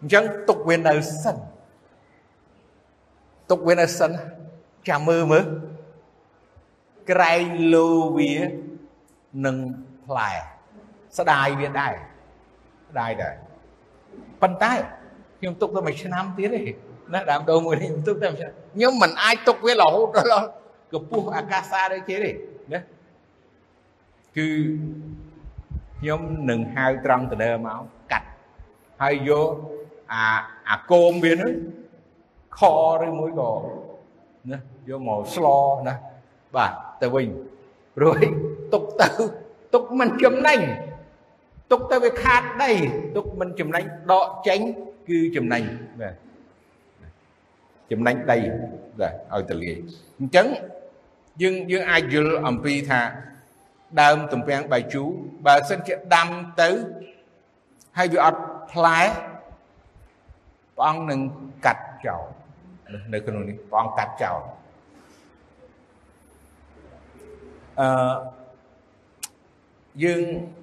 [0.00, 1.36] អញ្ចឹងទុកវានៅសិន
[3.50, 4.12] ទុកវានៅសិន
[4.88, 5.44] ចាំមើលមើល
[7.10, 7.42] ក្រែង
[7.74, 8.32] លោវា
[9.44, 9.56] នឹង
[10.06, 10.30] ផ្លែ
[11.18, 11.94] ស្ដាយវាដែរ
[12.90, 13.34] ស្ដាយដែរ
[14.42, 14.72] ប៉ុន្តែ
[15.38, 16.62] ខ្ញុំទុកទៅមួយឆ្នាំទៀតទេ
[17.14, 20.46] ណាដើមដូងមួយនេះខ្ញុំទុកតែមួយឆ្នាំខ្ញុំមិនអាចទុកវារហូតដល់
[20.92, 22.30] កម្ពស់អាកាសាដូចគេទេ
[22.72, 22.80] ណា
[24.36, 24.48] គឺ
[25.98, 27.80] ខ្ញុំនឹងហៅត្រង់ទៅលើមក
[28.12, 28.26] កាត់
[29.00, 29.50] ហើយយក
[30.12, 30.24] អា
[30.68, 31.52] អាគោមវានឹង
[32.58, 32.60] ខ
[33.02, 33.52] ឬមួយក៏
[34.52, 35.46] ណាយកមកស្ល
[35.88, 35.94] ណា
[36.56, 37.26] បាទទៅវិញ
[38.02, 38.22] រួច
[38.72, 39.08] ទុកទៅ
[39.74, 40.60] ទុកមិនចំណេញ
[41.70, 42.70] ទុកទៅវាខាតដី
[43.16, 44.60] ទុកមិនចំណេញដកចេញ
[45.08, 45.62] គឺចំណេញ
[46.00, 46.14] បាទ
[47.90, 48.38] ចំណេញដី
[49.00, 49.76] បាទឲ្យតលាយ
[50.20, 50.46] អញ្ចឹង
[51.42, 53.00] យើងយើងអាចយល់អំពីថា
[54.00, 55.08] ដើមទំពាំងបាយជូរ
[55.46, 56.28] បើសិនជាដាំ
[56.60, 56.70] ទៅ
[57.98, 58.40] ហើយវាអត់
[58.72, 59.00] ផ្លែ
[60.76, 61.20] ព្រះអង្គនឹង
[61.66, 62.24] កាត់ចោល
[63.12, 64.40] នៅក្នុងនេះព្រះអង្គកាត់ចោល
[67.80, 67.88] អឺ
[70.04, 70.20] យើង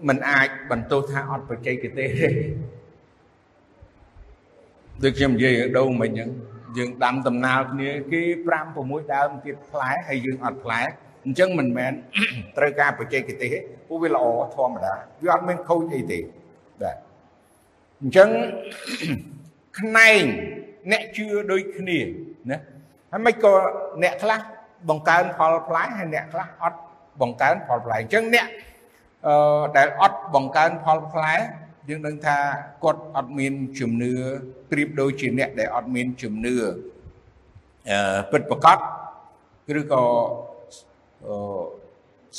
[0.08, 2.30] មិនអាចបន្ទោសថាអត់បច្ចេកទេសទេ
[5.04, 6.30] ដូចខ្ញុំនិយាយដូងមិញអញ្ចឹង
[6.78, 8.22] យើងដាំដំណាលគ្នាគេ
[8.54, 10.82] 5 6ដើមទៀតផ្លែហើយយើងអត់ផ្លែ
[11.26, 11.92] អញ្ចឹងមិនមែន
[12.58, 14.94] ត្រូវការបច្ចេកទេសទេពួកវាល្អធម្មតា
[15.24, 16.20] វាអត់មានខូចអីទេ
[16.82, 16.98] បាទ
[18.02, 18.30] អញ្ចឹង
[19.80, 20.22] ខ្នែង
[20.92, 22.00] អ្នកជឿដូចគ្នា
[22.52, 22.60] ណា
[23.12, 23.54] ហើយមិនក៏
[24.04, 24.40] អ្នកខ្លះ
[24.90, 26.80] បង្កើនផលផ្លែហើយអ្នកខ្លះអត់
[27.22, 28.75] បង្កើនផលផ្លែអញ្ចឹងអ្នកអឺ
[29.78, 31.36] ដែលអត់បង្កើនផលផ្លែ
[31.90, 32.38] យើងដឹងថា
[32.84, 34.14] គាត់អត់មានជំនឿ
[34.72, 36.56] ប្រៀបដូចជាអ្នកដែលអត់មានជំនឿ
[37.90, 38.80] អឺពិតប្រកប
[39.80, 40.04] ឬក៏
[41.26, 41.36] អឺ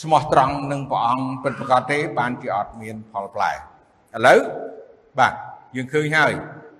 [0.03, 3.57] ស្មោះត្រង់នឹងព្រះអង្គពិតប្រកបទេបានជាអត់មានផលផ្លែឥ
[4.27, 4.39] ឡូវ
[5.19, 5.35] បាទ
[5.77, 6.33] យើងឃើញហើយ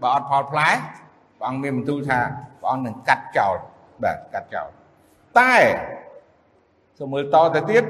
[0.03, 0.69] បើអត់ផលផ្លែ
[1.39, 2.21] ព្រះអង្គមានបន្ទូលថា
[2.61, 3.57] ព្រះអង្គនឹងកាត់ចោល
[4.03, 4.69] បាទកាត់ចោល
[5.39, 5.55] តែ
[6.99, 7.85] សូមមើលតទៅទៀត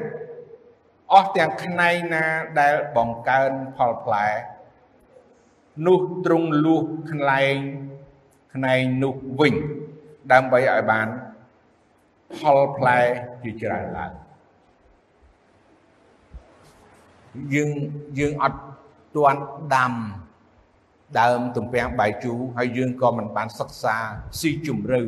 [1.12, 2.24] អស់ទាំងផ្នែកណា
[2.60, 4.26] ដែលបង្កើនផលផ្លែ
[5.86, 7.56] នោះទ្រង់លួសខ្លែង
[8.54, 9.54] ខ្នែងនោះវិញ
[10.32, 11.08] ដើម្បីឲ្យបាន
[12.38, 12.98] ផលផ្លែ
[13.42, 14.12] ជាច្រើនឡើង
[17.54, 17.70] យើង
[18.18, 18.60] យើងអត់
[19.16, 19.42] ទាន់
[19.74, 19.92] ដាំ
[21.20, 23.96] ដើមទំពាំងបាយជូរហើយយើងក៏មិនបានសិក្សា
[24.40, 25.00] ស៊ីជម្រៅ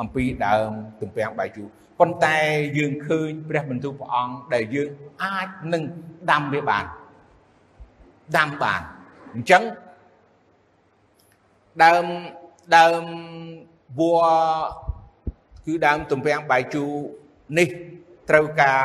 [0.00, 2.36] អំពីដើមទំពាំងបាយជូរ ប៉ុន្តែ
[2.78, 4.88] យើងឃើញព្រះបន្ទូលព្រះអង្គដែលយើង
[5.22, 5.82] អាចនឹង
[6.30, 6.84] ដាំវាបាន
[8.36, 8.82] ដាំបាន
[9.34, 9.62] អញ្ចឹង
[11.84, 12.06] ដើម
[12.76, 13.04] ដើម
[13.98, 14.20] វัว
[15.66, 16.92] គឺដើមទំពាំងបាយជូរ
[17.58, 17.68] នេះ
[18.30, 18.82] ត្រូវការ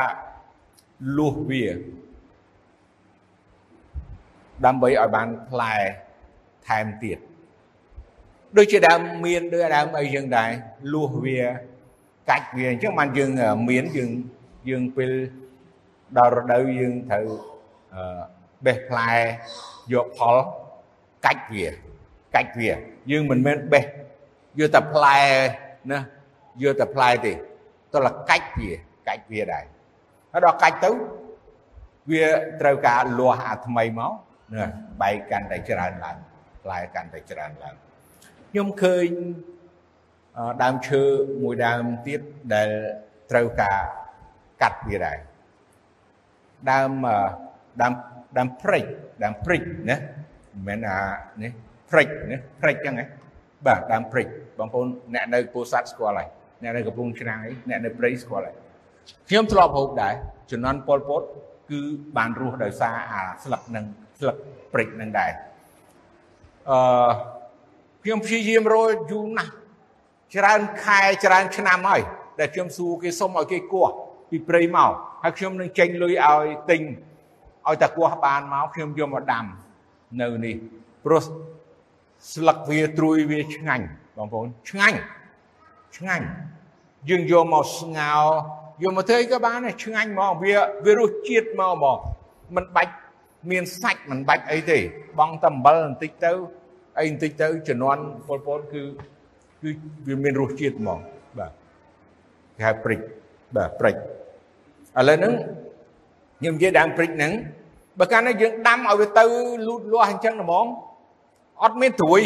[1.16, 1.66] លួសវា
[4.66, 5.74] ដើម្បីឲ្យបានផ្លែ
[6.68, 7.18] ថែមទៀត
[8.56, 10.50] ដូចជាដើមមានដូចដើមអីយើងដែរ
[10.92, 11.40] លួសវា
[12.30, 13.30] កាច់វាអញ្ចឹងបានយើង
[13.68, 14.10] មានយើង
[14.68, 15.12] យើងពេល
[16.18, 17.26] ដល់រដូវយើងត្រូវ
[18.66, 19.10] បេះផ្លែ
[19.92, 20.36] យកផល
[21.26, 21.66] កាច់វា
[22.34, 22.70] កាច់វា
[23.10, 23.84] យើងមិនមែនបេះ
[24.58, 25.18] យកតែផ្លែ
[25.92, 26.00] ណា
[26.62, 27.32] យកតែផ្លែទេ
[27.92, 28.70] តោះកាច់វា
[29.08, 29.64] កាច់វាដែរ
[30.32, 30.90] ហើយដល់កាច់ទៅ
[32.10, 32.24] វា
[32.60, 34.12] ត្រូវការលាស់អាថ្មីមក
[34.54, 34.66] ណា
[35.02, 36.16] បែកកាន់តែច្រើនឡើង
[36.62, 37.74] ផ្លែកាន់តែច្រើនឡើង
[38.50, 39.08] ខ្ញុំឃើញ
[40.62, 41.02] ដើមឈើ
[41.42, 42.20] មួយដើមទៀត
[42.54, 42.68] ដែល
[43.30, 43.78] ត្រូវការ
[44.62, 45.18] កាត់វាដែរ
[46.70, 46.90] ដើម
[47.82, 47.92] ដើម
[48.38, 48.84] ដើមព្រិច
[49.24, 50.98] ដើមព្រិចណាមិនមែនអា
[51.42, 51.52] នេះ
[51.90, 53.06] ព្រិចណាព្រិចចឹងហ៎
[53.66, 54.26] បាទដើមព្រិច
[54.58, 56.28] បងប្អូនអ្នកនៅពោធិ៍សាត់ស្គាល់ហើយ
[56.62, 58.56] អ្នកនៅកំពង់ឆ្នាំងអីអ្នកនៅព្រៃស្គាល់ហើយ
[59.28, 60.14] ខ្ញុំធ្លាប់ហូបដែរ
[60.50, 61.22] ជំនាន់ប៉ុលពត
[61.70, 61.80] គឺ
[62.16, 63.84] បានរស់ដោយសារអាស្លឹកនឹង
[64.20, 64.36] ស្លឹក
[64.72, 65.30] ព្រិចនឹងដែរ
[66.70, 66.78] អឺ
[68.02, 69.52] ខ្ញុំព្យាយាមរកយូរណាស់
[70.34, 72.02] ច្រើនខែច្រើនឆ្នាំហើយ
[72.38, 73.88] ដែលខ្ញុំសួរគេសុំឲ្យគេគោះ
[74.30, 76.80] ពីព្រៃមកហើយខ្ញុំនឹងចេញលុយឲ្យទិញ
[77.66, 79.44] ឲ្យតែគោះបានមកខ្ញុំយកមកដាំ
[80.20, 80.54] នៅនេះ
[81.04, 81.22] ព្រោះ
[82.32, 83.84] ស្លឹកវាត្រួយវាឆ្ងាញ់
[84.16, 84.98] បងប្អូនឆ្ងាញ់
[85.96, 86.26] ឆ្ងាញ់
[87.08, 88.14] យើងយកមកស្ងោ
[88.82, 91.98] យកមកធ្វើអីក៏បានដែរឆ្ងាញ់ហ្មងវាវារសជាតិមកហ្មង
[92.56, 92.94] មិនបាច់
[93.50, 94.78] មានសាច់មិនបាច់អីទេ
[95.18, 96.32] បងតែអំបិលបន្តិចទៅ
[96.98, 98.82] អីបន្តិចទៅជំនាន់ពលពតគឺ
[99.62, 99.70] គឺ
[100.06, 100.98] វាមានរសជាតិហ្មង
[101.38, 101.52] បាទ
[102.56, 103.00] គេហៅព្រិច
[103.56, 103.98] បាទព្រិចឥ
[105.08, 105.32] ឡូវហ្នឹង
[106.38, 107.32] ខ្ញុំនិយាយដើមព្រិចហ្នឹង
[107.98, 109.24] បើកាលណាយើងដាំឲ្យវាទៅ
[109.66, 110.66] លូតលាស់អញ្ចឹងហ្មង
[111.64, 112.20] អត់មានត្រួយ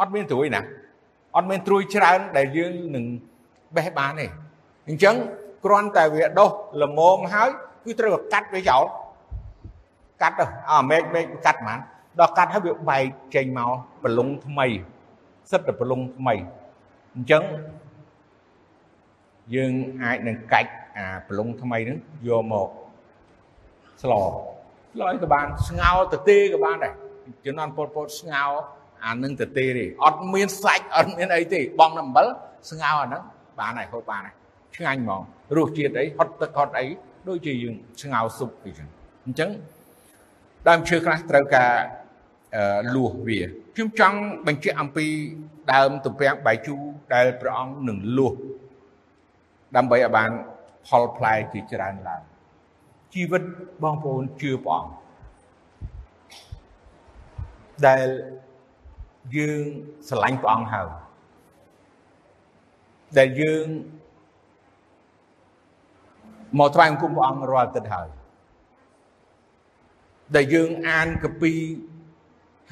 [0.00, 0.62] អត់មានត្រួយណា
[1.36, 3.04] អត់មានត្រួយច្រើនដែលយើងនឹង
[3.76, 4.26] បេះបានទេ
[4.88, 5.14] អញ្ចឹង
[5.64, 6.50] គ្រាន់តែវាដុះ
[6.82, 7.50] ល្មមហើយ
[7.84, 8.84] គឺត្រូវកាត់វាចោល
[10.22, 11.78] កាត់ទៅអើមេឃមេឃកាត់ហ្មង
[12.20, 13.70] ដល់កាត់ហើយវាបែកចេញមក
[14.02, 14.66] ប្រឡុងថ្មី
[15.50, 16.34] សិតតែប្រឡុងថ្មី
[17.14, 17.44] អញ្ចឹង
[19.54, 22.68] យើងអាចនឹងកាច់អាប្រឡុងថ្មីហ្នឹងយកមក
[24.02, 24.12] ស្ល
[24.92, 26.94] ស្លឲ្យក៏បានស្ងោរទៅទេក៏បានដែរ
[27.46, 28.50] ជំនាន់ពលពតស្ងោរ
[29.04, 32.26] អានឹងទៅទេទេអត់មានសាច់អត់មានអីទេបងអំបិល
[32.70, 33.22] ស្ងោរអាហ្នឹង
[33.60, 34.34] បានហើយហូបបានហើយ
[34.76, 35.22] ឆ្ងាញ់ហ្មង
[35.56, 36.86] រសជាតិអីហត់ទឹកហត់អី
[37.28, 38.88] ដូចជាយើងស្ងោរស៊ុបអីចឹង
[39.24, 39.50] អញ្ចឹង
[40.68, 41.72] ដើមឈើខ្លះត្រូវការ
[42.94, 43.40] លួសវា
[43.74, 45.06] ខ្ញុំចង់បញ្ជាក់អំពី
[45.72, 46.80] ដើមទំពាំងបាយជូរ
[47.14, 48.34] ដែលព្រះអង្គនឹងលួស
[49.76, 50.30] ដើម្បីឲ្យបាន
[50.86, 52.22] ផលផ្លែជាច្រើនឡើង
[53.14, 53.42] ជីវិត
[53.82, 54.92] បងប្អូនជឿព្រះអង្គ
[57.86, 58.06] ដែល
[59.36, 59.62] យើង
[60.08, 60.88] ស្រឡាញ់ព្រះអង្គហើយ
[63.18, 63.66] ដែលយើង
[66.58, 68.08] មកថ្វាយបង្គំព្រះអង្គរាល់ទឹកហើយ
[70.36, 71.52] ដែលយើងអានកពី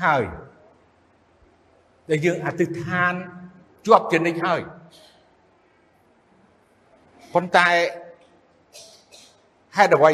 [0.03, 0.25] ហើយ
[2.11, 3.13] ដែលយើងអធិដ្ឋាន
[3.87, 4.61] ជាប់ជានិច្ចហើយ
[7.35, 7.69] ប៉ុន្តែ
[9.77, 10.13] ហេតុអ្វី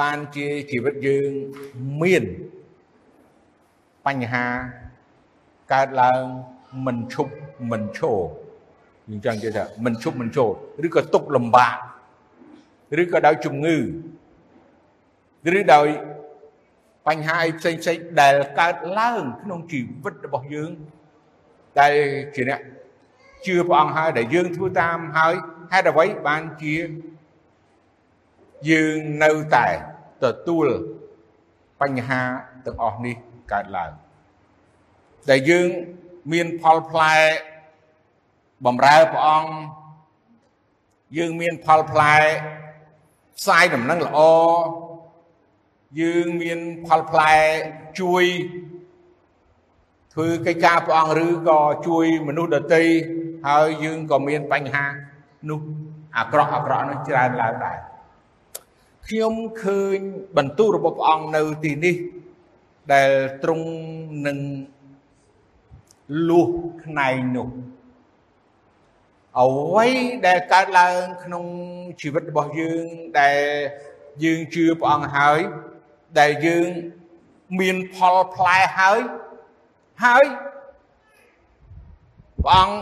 [0.00, 1.30] បានជាជីវិតយើង
[2.02, 2.24] មាន
[4.06, 4.46] បញ្ហា
[5.72, 6.22] កើតឡើង
[6.86, 7.32] មិនឈប់
[7.70, 8.18] មិនឈរ
[9.08, 10.48] យើងចង់និយាយថាមិនឈប់មិនឈរ
[10.86, 11.76] ឬក៏ទុកលំបាក
[13.02, 13.78] ឬក៏ដោយជំងឺ
[15.58, 15.86] ឬដោយ
[17.06, 20.70] បញ្ហាអីផ្សេងផ្សេងដែលកើតឡើងក្នុងជីវិតរបស់យើង
[21.80, 21.94] ដែល
[22.34, 22.60] ជាអ្នក
[23.46, 25.34] ជឿព្រះអង្គហើយដែលយើងធ្វើតាមហើយ
[25.72, 26.76] ហេតុអ្វីបានជា
[28.70, 29.66] យើងនៅតែ
[30.24, 30.66] ទទួល
[31.80, 32.22] បញ្ហា
[32.66, 33.16] ទាំងអស់នេះ
[33.52, 33.92] កើតឡើង
[35.30, 35.68] ដែលយើង
[36.32, 37.16] មានផលផ្លែ
[38.66, 39.50] បំរើព្រះអង្គ
[41.18, 42.16] យើងមានផលផ្លែ
[43.38, 44.18] ផ្សាយដំណឹងល្អ
[46.00, 47.34] យើងមានផលផ្លែ
[48.00, 48.24] ជួយ
[50.12, 52.82] ធ្វើកិច្ចការព្រះអង្គឬក៏ជួយមនុស្សដទៃ
[53.46, 54.86] ហើយយើងក៏មានបញ្ហា
[55.50, 55.60] នោះ
[56.16, 57.78] អាក្រក់អាក្រក់នោះច្រើនឡើងដែរ
[59.06, 59.98] ខ្ញុំឃើញ
[60.36, 61.96] បន្ទូលរបស់ព្រះអង្គនៅទីនេះ
[62.92, 63.10] ដែល
[63.42, 63.68] ទ្រង់
[64.26, 64.38] នឹង
[66.28, 66.48] លួស
[66.82, 67.48] ផ្នែកនោះ
[69.38, 69.86] អ្វី
[70.26, 71.44] ដែលកើតឡើងក្នុង
[72.00, 72.84] ជីវិតរបស់យើង
[73.20, 73.38] ដែល
[74.24, 75.40] យើងជឿព្រះអង្គហើយ
[76.18, 76.68] ដែលយើង
[77.60, 78.98] មានផលផ្លែហើយ
[80.04, 80.24] ហើយ
[82.44, 82.76] ព្រះអង្គ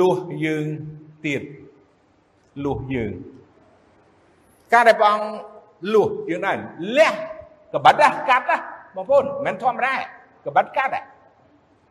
[0.00, 0.66] លួសយើង
[1.26, 1.42] ទៀត
[2.64, 3.12] លួសយើង
[4.72, 5.28] ការដែលព្រះអង្គ
[5.94, 6.56] លួសយើងដែរ
[6.96, 7.12] លះ
[7.72, 8.56] កបិតណាកាត់ណា
[8.94, 9.94] បងប្អូនមិនធម្មតា
[10.46, 10.92] កបិតកាត់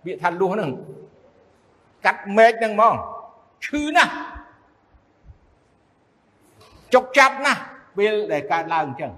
[0.04, 0.72] ពាក្យថាលួសហ្នឹង
[2.06, 2.96] កាត់មែកហ្នឹងហ្មង
[3.66, 4.14] ឈឺណាស់
[6.94, 7.62] ចុកចាប់ណាស់
[7.98, 9.12] ពេលដែលកើតឡើងអញ្ចឹង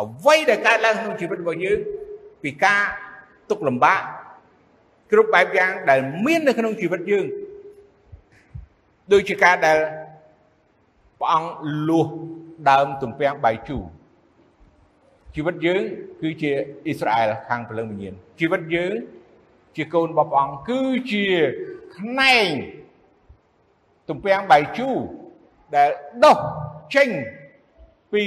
[0.00, 1.78] អ្វីដែលកើតឡើងក្នុងជីវិតរបស់យើង
[2.42, 2.82] ពីការ
[3.50, 4.02] ទុកលំបាក
[5.12, 7.26] គ្រប់បែបយ៉ាងដែលមាននៅក្នុងជីវិតយើង
[9.12, 9.78] ដូចជាការដែល
[11.20, 11.50] ព្រះអង្គ
[11.88, 12.06] លួស
[12.70, 13.84] ដើមទំពាំងបាយជូរ
[15.34, 15.82] ជីវិតយើង
[16.22, 16.50] គឺជា
[16.86, 18.94] អ៊ីស្រាអែលខាងព្រលឹងវិញ្ញាណជីវិតយើង
[19.76, 20.80] ជាកូនរបស់ព្រះអង្គគឺ
[21.12, 21.24] ជា
[21.94, 22.46] ផ្នែក
[24.08, 24.96] ទំពាំងបាយជូរ
[25.74, 25.90] ដែល
[26.24, 26.38] ដុះ
[26.94, 27.08] ចេញ
[28.12, 28.22] ពី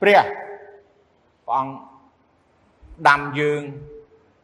[0.00, 0.20] ព្រះ
[1.46, 1.72] ព្រះអង្គ
[3.08, 3.62] ដាំយើង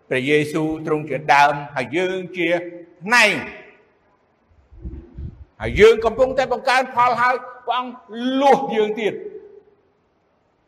[0.08, 2.48] ព្រះយេស៊ូវទ្រង់ជាដើមហើយយើងជា
[3.02, 3.32] ផ្នែក
[5.60, 7.34] ហើយយើងកំពុងតែបង្កើនផលហើយ
[7.66, 7.94] ព្រះអង្គ
[8.40, 9.12] លួសយើងទៀត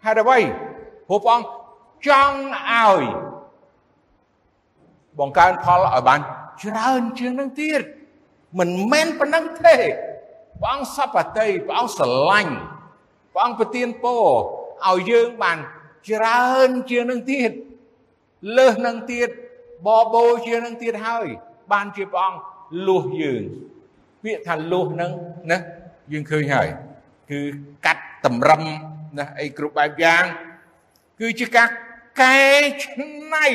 [0.04, 0.38] ហេតុអ្វី
[1.08, 1.48] ព្រោះព្រះអង្គ
[2.08, 2.38] ចង់
[2.70, 3.02] ឲ្យ
[5.18, 6.20] បង្កើនផលឲ្យបាន
[6.62, 7.82] ច្រើនជាងនឹងទៀត
[8.58, 9.76] មិនមែនប៉ុណ្ណឹងទេ
[10.60, 12.54] ព្រះអង្គសពតិព្រះអង្គស្រឡាញ់
[13.32, 14.24] ព្រះអង្គប្រទានពរ
[14.86, 15.58] ឲ្យយើងបាន
[16.10, 17.50] ច្រើនជាងនឹងទៀត
[18.56, 19.28] លើសនឹងទៀត
[19.86, 21.26] បបោជាងនឹងទៀតហើយ
[21.72, 22.40] បានជាព្រះអង្គ
[22.86, 23.42] លួសយើង
[24.22, 25.10] ពាក្យថាលួសនឹង
[25.50, 25.58] ណា
[26.12, 26.68] យើងឃើញហើយ
[27.30, 27.40] គឺ
[27.86, 28.62] កាត់តម្រឹម
[29.18, 30.24] ណាអីគ្រប់បែបយ៉ាង
[31.20, 31.68] គឺជាការ
[32.20, 32.48] កែ
[32.82, 33.46] ច្នៃ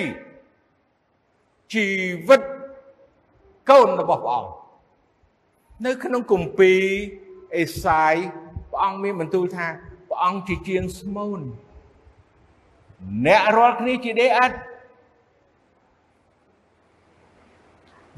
[1.73, 1.85] ជី
[2.27, 2.41] វិត
[3.69, 4.51] កូនរបស់ព្រះអង្គ
[5.85, 6.83] នៅក្នុងគម្ពីរ
[7.57, 8.15] អេសាយ
[8.71, 9.67] ព្រះអង្គមានបន្ទូលថា
[10.13, 11.39] ព្រះអង្គជាជាងស្មូន
[13.25, 14.57] អ្នករាល់គ្នាជាដេអត់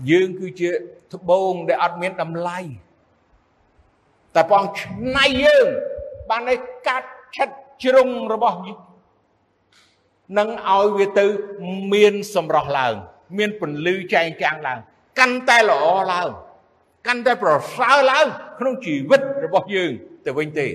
[0.10, 0.70] យើងគឺជា
[1.14, 2.60] ត្បូងដែលអត់មានតម្លៃ
[4.36, 5.68] តែព្រះអង្គឆ្នៃយើង
[6.30, 7.50] បានឲ្យកាត់ឆិត
[7.84, 8.58] ជ្រុងរបស់
[10.38, 11.26] នឹងឲ្យវាទៅ
[11.94, 12.96] មានសម្រស់ឡើង
[13.38, 14.80] មានពន្លឺចែងចាំងឡើង
[15.20, 16.30] កាន់តែល្អឡើង
[17.08, 18.26] កាន់តែប្រសើរឡើង
[18.60, 19.92] ក្នុងជីវិតរបស់យើង
[20.26, 20.68] ទៅវិញទេ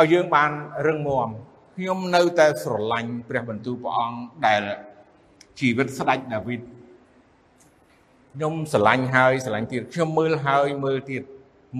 [0.00, 0.50] ឲ្យយើងបាន
[0.86, 1.28] រឹងមាំ
[1.76, 4.62] ខ្ញុំនៅតែស្រឡាញ់ព្រះបន្ទូលព្រះអង្គដែល
[5.60, 6.60] ជីវិតស្ដេចដាវីត
[8.34, 11.22] ខ្ញុំស្រឡាញ់ហើយស្រឡាញ់ទៀតខ្ញុំមើលហើយមើលទៀត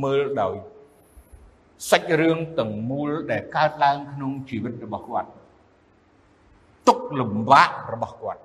[0.04, 0.54] មើលដោយ
[1.90, 5.30] សាច់រឿងទាំងមូលដែលកើតឡើងក្នុងជីវិតរបស់គាត់
[6.88, 8.40] ទុកលំបាករបស់គាត់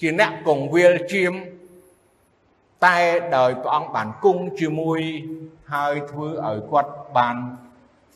[0.00, 1.34] ជាអ្នកកងវិលជាម
[2.86, 2.98] តែ
[3.36, 5.00] ដោយព្រះអង្គបានគង់ជាមួយ
[5.72, 7.36] ហើយធ្វើឲ្យគាត់បាន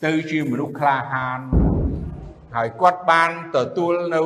[0.05, 1.41] ទៅជាមនុស្សក្លាហាន
[2.55, 4.23] ហើយគាត់បានទទួលនៅ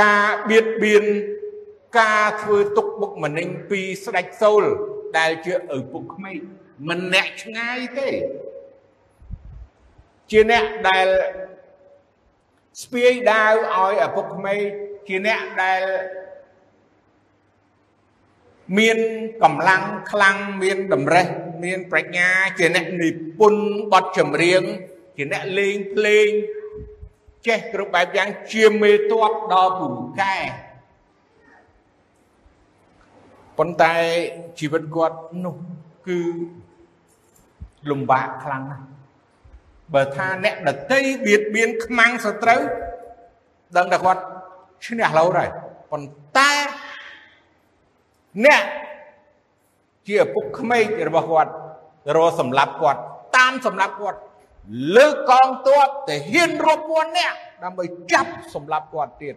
[0.00, 1.04] ការបៀតបៀន
[1.98, 4.64] ការធ្វើទុកបុកម្នេញពីស្ដេចសូល
[5.18, 6.38] ដែលជាឪពុកក្មេក
[6.88, 8.08] មិនអ្នកឆ្ងាយទេ
[10.30, 11.06] ជាអ្នកដែល
[12.82, 14.60] ស្ពាយដាវឲ្យឪពុកក្មេក
[15.08, 15.82] ជាអ្នកដែល
[18.78, 18.98] មាន
[19.42, 21.26] កម្លាំងខ្លាំងមានតម្រេះ
[21.62, 24.62] មានប្រាជ្ញាជាអ្នកនិពន្ធបទចម្រៀង
[25.16, 26.28] ជាអ្នកលេងភ្លេង
[27.46, 29.88] ចេះគ្រប់បែបយ៉ាងជាមេតបដល់ពូ
[30.20, 30.36] កែ
[33.58, 33.94] ប៉ុន្តែ
[34.58, 35.56] ជីវិតគាត់នោះ
[36.06, 36.20] គឺ
[37.90, 38.84] លំបាកខ្លាំងណាស់
[39.94, 42.60] បើថាអ្នកដតីបៀតបៀនខ្មាំងសត្រូវ
[43.76, 44.22] ដឹងតែគាត់
[44.86, 45.50] ឈ្នះលោហើយ
[45.90, 46.50] ប៉ុន្តែ
[48.44, 48.62] អ្នក
[50.08, 51.52] ជាឪពុកក្មេករបស់គាត់
[52.16, 53.00] រកសម្លាប់គាត់
[53.36, 54.18] តាមសម្លាប់គាត់
[54.96, 59.36] លើកកងទ័ពទៅហ៊ានរាប់ពាន់នាក់ដើម្បីចាប់សម្លាប់គាត់ទៀត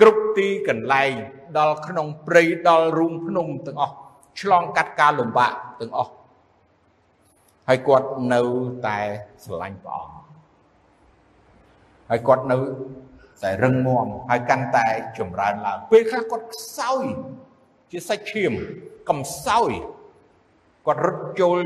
[0.00, 1.12] គ្រប់ទីកន្លែង
[1.58, 3.94] ដល់ក្នុងព្រៃដល់រូងភ្នំទាំងអស់
[4.40, 6.12] ឆ្លងកាត់ការលំបាកទាំងអស់
[7.68, 8.40] ហើយគាត់នៅ
[8.86, 8.98] តែ
[9.44, 10.16] ស្រឡាញ់ព្រះអង្គ
[12.10, 12.56] ហើយគាត់នៅ
[13.42, 14.86] តែរឹងមាំហើយកាន់តែ
[15.18, 17.04] ចម្រើនឡើងពេលខ្លះគាត់ខ្សោយ
[17.98, 18.52] ជាសាច់ឈាម
[19.08, 19.70] កំសោយ
[20.86, 21.56] គាត់រត់ចូល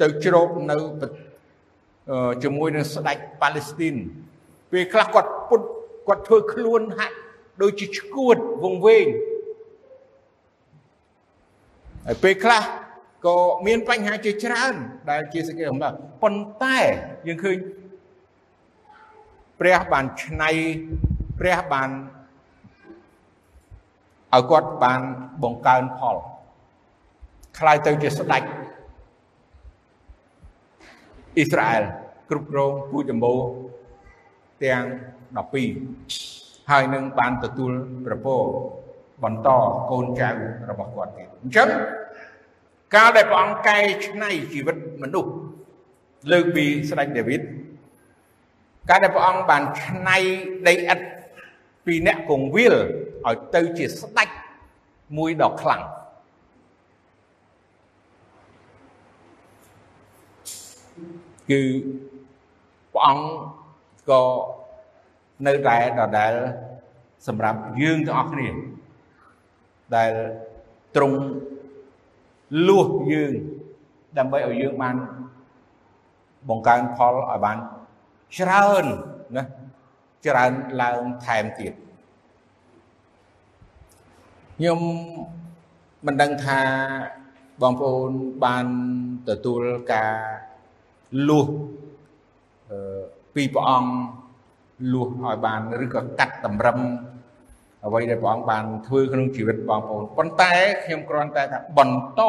[0.00, 0.76] ទៅជ្រកនៅ
[2.42, 3.94] ជាមួយនឹងស្ដេចប៉ាឡេស្ទីន
[4.72, 5.62] ពេលខ្លះគាត់ពុត
[6.08, 7.16] គាត់ធ្វើខ្លួនហាក់
[7.62, 9.06] ដូចជាឈួតវងវែង
[12.06, 12.62] ហើយពេលខ្លះ
[13.26, 14.74] ក៏មានបញ្ហាជាច្រើន
[15.10, 16.78] ដែលជាសេចក្តីអំណរប៉ុន្តែ
[17.26, 17.56] យើងឃើញ
[19.60, 20.50] ព្រះបានឆ្នៃ
[21.40, 21.90] ព្រះបាន
[24.34, 25.00] ឲ្យគាត់បាន
[25.42, 26.16] បង្កើនផល
[27.58, 28.42] ខ្ល้ายទៅជាស្ដេច
[31.36, 31.82] អ៊ីស្រាអែល
[32.30, 33.38] គ្រប់គ្រងពូជម្បូរ
[34.64, 34.82] ទាំង
[35.96, 37.72] 12ហើយនឹងបានទទួល
[38.06, 38.36] ប្រពោ
[39.24, 39.48] បន្ត
[39.90, 40.30] កូនចៅ
[40.70, 41.68] របស់គាត់ទៀតអញ្ចឹង
[42.94, 45.32] កាលដែលព្រះអង្គកែច្នៃជីវិតមនុស្ស
[46.32, 47.40] លើកពីស្ដេចដាវីត
[48.90, 50.18] កាលដែលព្រះអង្គបានច្នៃ
[50.68, 51.04] ដីឥដ្ឋ
[51.86, 52.74] ពីអ្នកកងវិល
[53.26, 54.28] ឲ្យទៅជាស្ដេច
[55.16, 55.82] មួយដ៏ខ្លាំង
[61.50, 61.60] គឺ
[62.92, 63.24] ព្រះអង្គ
[64.10, 64.22] ក៏
[65.46, 66.32] នៅតែដដែល
[67.26, 68.48] សម្រាប់យើងទាំងអស់គ្នា
[69.96, 70.12] ដែល
[70.96, 71.18] ទ្រង់
[72.68, 73.32] លួសយើង
[74.18, 74.96] ដើម្បីឲ្យយើងបាន
[76.48, 77.58] បង្កើនផលឲ្យបាន
[78.38, 78.84] ច្រើន
[79.36, 79.44] ណា
[80.26, 80.52] ច្រើន
[80.82, 81.72] ឡើងថែមទៀត
[84.56, 84.80] ខ្ញុំ
[86.06, 86.60] មិនដឹងថា
[87.62, 88.10] បងប្អូន
[88.44, 88.66] បាន
[89.28, 90.14] ទទួលការ
[91.28, 91.48] លួស
[93.34, 93.92] ពីព្រះអង្គ
[94.92, 96.78] លួសឲ្យបានឬក៏កាត់តម្រឹម
[97.84, 100.52] អ្វីដែលព្រះអង្គបានធ្វើក្នុងជីវិតបងប្អូនប៉ុន្តែ
[100.84, 102.20] ខ្ញុំគ្រាន់តែថាបន្ត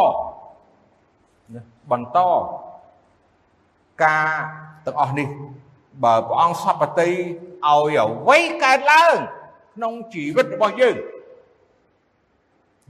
[1.91, 2.19] បន្ត
[4.03, 4.27] ការ
[4.85, 5.27] ទាំងអស់នេះ
[6.03, 7.09] បើព្រះអង្គសពតិ
[7.69, 9.15] ឲ្យអ្វីកើតឡើង
[9.75, 10.95] ក្នុងជីវិតរបស់យើង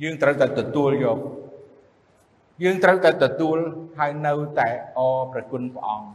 [0.02, 1.20] យើងត្រូវតែទទួលយក
[2.64, 3.58] យើងត្រូវតែទទួល
[3.98, 4.68] ហើយនៅតែ
[4.98, 6.08] អរប្រគុណព្រះអង្គ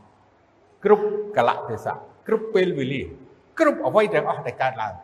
[0.84, 3.02] គ្រប់កលៈទេសៈគ្រប់ពេលវេលា
[3.59, 4.94] គ្រប់អ្វីទាំងអស់ដែលកើតឡើង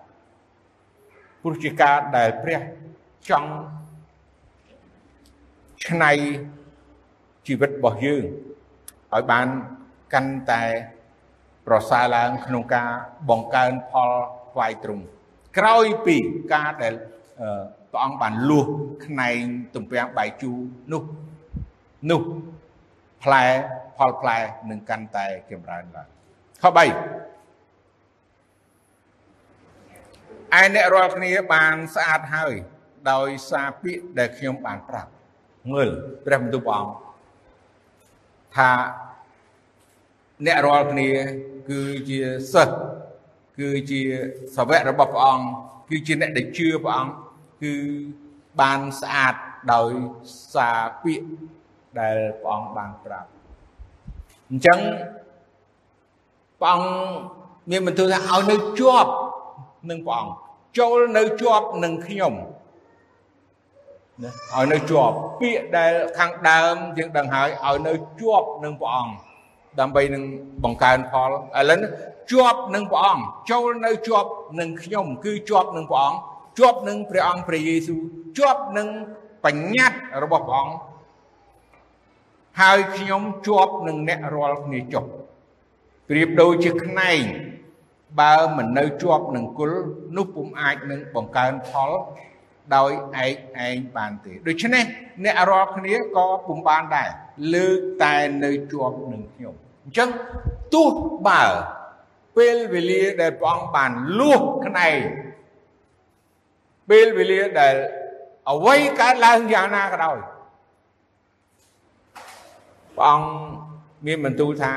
[1.43, 2.61] ព្រោះជាការដែលព្រះ
[3.31, 3.51] ចង់
[5.87, 6.13] ឆ្នៃ
[7.47, 8.25] ជីវិតរបស់យើង
[9.13, 9.49] ឲ្យបាន
[10.13, 10.63] កាន់តែ
[11.67, 12.91] ប្រសើរឡើងក្នុងការ
[13.31, 14.13] បង្កើនផល
[14.53, 15.05] ថ្វាយទ្រង់
[15.59, 16.17] ក្រោយពី
[16.55, 16.95] ការដែល
[17.91, 18.67] ព្រះអង្គបានលួស
[19.07, 19.41] ខ្នែង
[19.75, 20.59] ទំពាំងបាយជូរ
[20.93, 21.03] នោះ
[22.11, 22.23] នោះ
[23.23, 23.45] ផ្លែ
[23.99, 24.39] ផលផ្លែ
[24.71, 26.09] នឹងកាន់តែចម្រើនឡើង
[26.63, 26.79] ខ3
[30.61, 32.55] ឯអ្នករាល់គ្នាបានស្អាតហើយ
[33.11, 35.11] ដោយសារពាក្យដែលខ្ញុំបានប្រាប់
[35.73, 35.91] មើល
[36.27, 36.95] ព្រះបន្ទូលព្រះអង្គ
[38.57, 38.71] ថា
[40.47, 41.09] អ្នករាល់គ្នា
[41.69, 42.19] គឺជា
[42.53, 42.77] សិស្ស
[43.59, 44.01] គឺជា
[44.57, 45.47] សាវករបស់ព្រះអង្គ
[45.89, 47.13] គឺជាអ្នកដែលជឿព្រះអង្គ
[47.63, 47.75] គឺ
[48.61, 49.35] បានស្អាត
[49.73, 49.93] ដោយ
[50.55, 51.29] សារពាក្យ
[52.01, 53.29] ដែលព្រះអង្គបានប្រាប់
[54.51, 54.79] អញ្ចឹង
[56.61, 56.89] ព្រះអង្គ
[57.71, 59.11] មានបន្ទូលថាឲ្យនៅជាប់
[59.91, 60.35] នឹងព្រះអង្គ
[60.79, 62.35] ចូលនៅជាប់នឹងខ្ញុំ
[64.23, 69.13] ណាឲ្យនៅជាប់ពាក្យដែលខាងដើមយើងដឹងហើយឲ្យនៅជាប់នឹងព្រះអង្គ
[69.81, 70.25] ដើម្បីនឹង
[70.65, 71.79] បង្កើនផលឥឡូវ
[72.33, 76.19] ជាប់នឹងព្រះអង្គចូលនៅជាប់នឹងខ្ញុំគឺជាប់នឹងព្រះអង្គ
[76.59, 78.01] ជាប់នឹងព្រះអង្គព្រះយេស៊ូវ
[78.39, 78.89] ជាប់នឹង
[79.45, 80.75] បញ្ញត្តិរបស់ព្រះអង្គ
[82.61, 85.05] ហើយខ្ញុំជាប់នឹងអ្នករាល់គ្នាចុះ
[86.09, 87.23] ប្រៀបដូចជាខ្នែង
[88.21, 89.73] បើមិននៅជាប់នឹងគុល
[90.17, 91.91] នោះពុំអាចនឹងបង្កើនផល
[92.77, 92.91] ដោយ
[93.25, 93.35] ឯក
[93.67, 94.85] ឯងបានទេដូច្នេះ
[95.25, 97.11] អ្នករាល់គ្នាក៏ពុំបានដែរ
[97.55, 100.11] លើកតែនៅជាប់នឹងខ្ញុំអញ្ចឹង
[100.75, 100.93] ទោះ
[101.29, 101.45] បើ
[102.37, 104.99] ពេលវេលាដែលព្រះអង្គបានលួសក្នែង
[106.91, 107.75] ពេលវេលាដែល
[108.51, 110.19] អ្វីកើតឡើងយ៉ាងណាក៏ដោយ
[112.97, 113.27] ព្រះអង្គ
[114.07, 114.73] មានបន្ទូលថា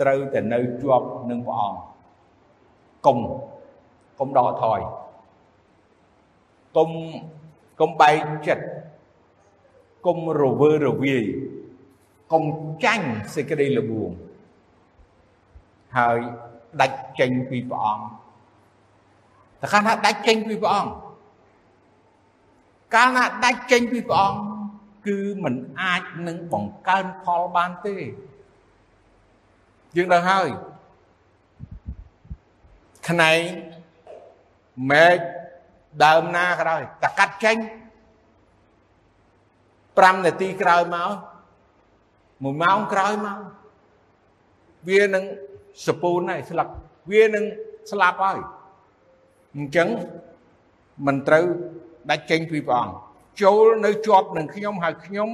[0.00, 1.78] ត្រូវតែនៅជាប់នឹងព្រះអង្គ
[3.06, 3.18] កុំ
[4.18, 4.80] កុំដកថយ
[6.76, 6.90] កុំ
[7.80, 8.16] កុំបែក
[8.46, 8.64] ចិត្ត
[10.06, 11.24] កុំរវើរវាយ
[12.32, 12.44] កុំ
[12.84, 14.10] ចាញ់សេចក្តីល្បួង
[15.96, 16.18] ហើយ
[16.80, 18.04] ដាច់ចេញពីព្រះអង្គ
[19.60, 20.92] តែកាលណាដាច់ចេញពីព្រះអង្គ
[22.94, 24.40] កាលណាដាច់ចេញពីព្រះអង្គ
[25.06, 27.96] គឺมันអាចនឹងបង្កើនផលបានទេ
[29.96, 30.48] យើងដឹងហើយ
[33.08, 33.40] ខ្នែង
[34.90, 35.18] មែក
[36.04, 37.56] ដើមណាក៏ដោយតែកាត់ចេញ
[40.04, 41.10] 5នាទីក្រោយមក
[41.96, 43.38] 1ម៉ោងក្រោយមក
[44.88, 45.24] វានឹង
[45.86, 46.72] សពូនហើយស្លាប់
[47.12, 47.44] វានឹង
[47.90, 48.38] ស្លាប់ហើយ
[49.56, 49.88] អញ្ចឹង
[51.06, 51.44] មិនត្រូវ
[52.10, 52.94] ដាច់ចេញពីព្រះអង្គ
[53.42, 55.28] ចូលនៅជាប់នឹងខ្ញុំហើយខ្ញុំ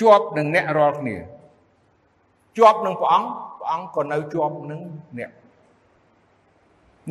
[0.00, 1.16] ជាប់នឹងអ្នករាល់គ្នា
[2.58, 4.80] ជាប់នឹងព្រះអង្គព្រះអង្គក៏នៅជាប់នឹង
[5.18, 5.30] អ្នក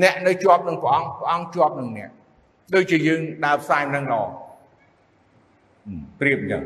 [0.02, 2.10] អ្នកនៅជាប់នឹងព្រះអង្គព្រះអង្គជាប់នឹងអ្នក
[2.74, 4.16] ដូចជាយើងដើរផ្សាយនឹងឡ
[6.20, 6.64] ប្រៀបអញ្ចឹង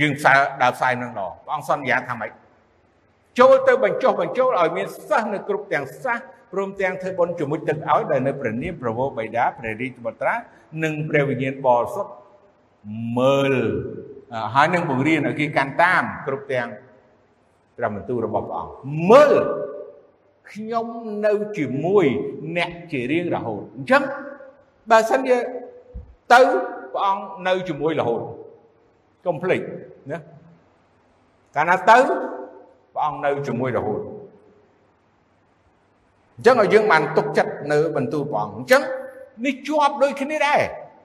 [0.00, 2.30] យើងផ្សាយដើរផ្សាយនឹងឡព្រះអង្គសន្យាថាម៉េច
[3.38, 6.18] ចូលទៅបញ្ចុះបញ្ចូលឲ្យមានសិស្សនៅគ្រប់ទាំងសាស
[6.52, 10.34] ព្រមទាំងធ្វើបុណ្យជាមួយទឹកឲ្យដែលនៅព្រះនាមប្រវោបិតាព្រះរាជបុត្រា
[10.84, 12.12] និងព្រះវិញ្ញាណបរិសុទ្ធ
[13.18, 13.54] មើល
[14.54, 16.68] ហើយនឹងបង្រៀនឲ្យគេកាន់តាមគ្រប់ទាំង
[17.76, 18.72] ព្រះបន្ទូលរបស់ព្រះអង្គ
[19.10, 19.32] មើល
[20.52, 20.86] ខ្ញុំ
[21.26, 22.06] នៅជាមួយ
[22.56, 24.02] អ្នកជារៀងរហូតអញ្ចឹង
[24.90, 25.36] បើសិនជា
[26.32, 26.40] ទៅ
[26.92, 28.20] ព្រះអង្គនៅជាមួយរហូត
[29.26, 29.60] កុំភ្លេច
[30.10, 30.18] ណា
[31.56, 31.98] កាលណាទៅ
[32.94, 34.00] ព្រះអង្គនៅជាមួយរហូត
[36.36, 38.82] អញ្ចឹងឲ្យយើងបានទុកចិត្តនៅបន្ទូលព្រះអង្គអញ្ចឹង
[39.44, 40.60] នេះជាប់ដូចគ្នាដែរ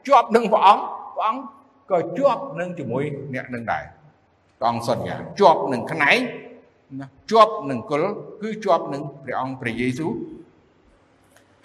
[0.07, 0.83] ជាប់នឹងព្រះអង្គ
[1.15, 1.43] ព្រះអង្គ
[1.91, 3.03] ក៏ជាប់នឹងជាមួយ
[3.33, 3.83] អ្នកនឹងដែរ
[4.59, 6.17] ព្រះអង្គសន្យាជាប់នឹងខ្នែង
[6.99, 8.03] ណាជាប់នឹងគុល
[8.41, 10.11] គឺជាប់នឹងព្រះអង្គព្រះយេស៊ូវ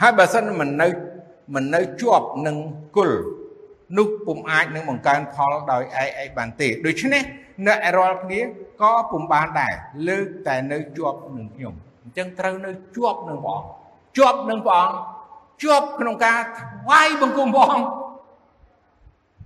[0.02, 0.88] ហើយបើសិនមិននៅ
[1.54, 2.56] មិននៅជាប់នឹង
[2.96, 3.10] គុល
[3.96, 7.22] នោះពុំអាចនឹងបង្កើនផលដោយឯងឯងបានទេដូច្នេះ
[7.66, 8.40] អ្នករាល់គ្នា
[8.82, 9.74] ក៏ពុំបានដែរ
[10.08, 13.68] លើកតែនៅជាប់នឹងខ្ញុំអញ្ចឹងត្រូវនៅជាប់នឹងព្រះអង្គ
[14.18, 14.96] ជាប់នឹងព្រះអង្គ
[15.62, 17.86] ជាប់ក្នុងការថ្វាយបង្គំព្រះអង្គ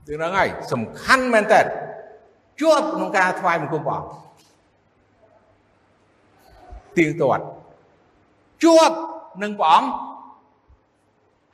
[0.07, 1.61] ถึงហ្នឹងហើយសំខាន់មែនតើ
[2.62, 4.11] ជាប់ក្នុងការថ្វាយបង្គំព្រះអង្គ
[6.99, 7.45] ទៀងទាត់
[8.64, 8.97] ជាប់
[9.43, 9.88] នឹងព្រះអង្គ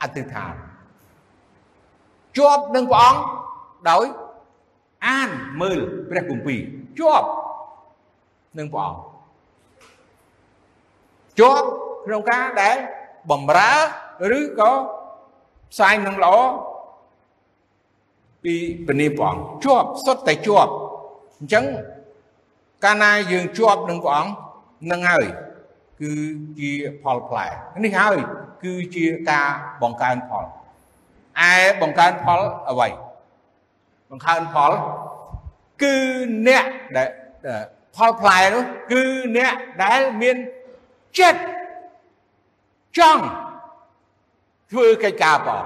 [0.01, 0.53] អធិដ្ឋាន
[2.39, 3.21] ជាប់នឹងព្រះអង្គ
[3.89, 4.05] ដោយ
[5.07, 5.29] អាន
[5.61, 5.79] មើល
[6.09, 6.59] ព្រះគម្ពីរ
[6.99, 7.27] ជាប់
[8.57, 8.99] នឹងព្រះអង្គ
[11.39, 11.67] ជាប់
[12.05, 12.77] ក្នុងការដែល
[13.31, 13.73] បំរើ
[14.39, 14.71] ឬក៏
[15.71, 16.35] ផ្សាយនឹងល្អ
[18.43, 18.55] ពី
[18.87, 20.71] ពនីព្រះអង្គជាប់សុទ្ធតែជាប់
[21.39, 21.65] អញ្ចឹង
[22.83, 24.31] កាលណាយើងជាប់នឹងព្រះអង្គ
[24.91, 25.25] នឹងហើយ
[26.01, 26.11] គឺ
[26.59, 26.71] ជា
[27.03, 27.47] ផលផ្លែ
[27.83, 28.17] នេះហើយ
[28.63, 29.47] គឺជាការ
[29.81, 30.45] បង្កើនផល
[31.51, 32.89] ឯបង្កើនផលអ្វី
[34.09, 34.71] បង្កើនផល
[35.83, 35.95] គឺ
[36.47, 36.65] អ្នក
[36.95, 37.09] ដែល
[37.95, 39.03] ផលផ្លែនោះគឺ
[39.37, 40.35] អ្នកដែលមាន
[41.19, 41.41] ចិត្ត
[42.97, 43.23] ចង់
[44.71, 45.65] ធ្វើកិច្ចការបង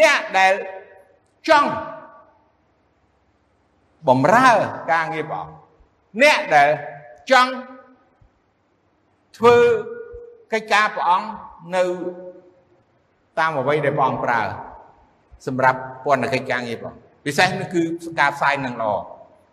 [0.00, 0.52] អ្នកដែល
[1.48, 1.70] ចង់
[4.08, 4.50] បំរើ
[4.92, 5.54] ការងារព្រះអង្គ
[6.22, 6.70] អ្នកដែល
[7.30, 7.52] ចង់
[9.36, 9.56] ធ្វើ
[10.52, 11.28] កិច្ចការព្រះអង្គ
[11.76, 11.84] នៅ
[13.38, 14.42] តាមអ្វីដែលព្រះអង្គប្រើ
[15.46, 17.82] សម្រាប់ពន្ធកិច្ចការងារព្រះអង្គពិសេសនោះគឺ
[18.20, 18.92] ការផ្សាយនឹងល្អ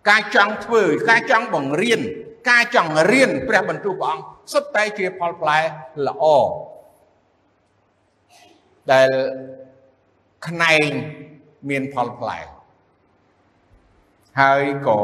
[0.09, 2.01] ការចង់ធ្វើការចង់បង្រៀន
[2.49, 5.59] ការចង់រៀនព្រះបន្ទូលព្រះអង្គសុទ្ធតែជាផលផ្លែ
[6.07, 6.23] ល្អ
[8.91, 9.09] ដែល
[10.47, 10.89] ខ្នែង
[11.69, 12.39] មានផលផ្លែ
[14.41, 14.99] ហើយក៏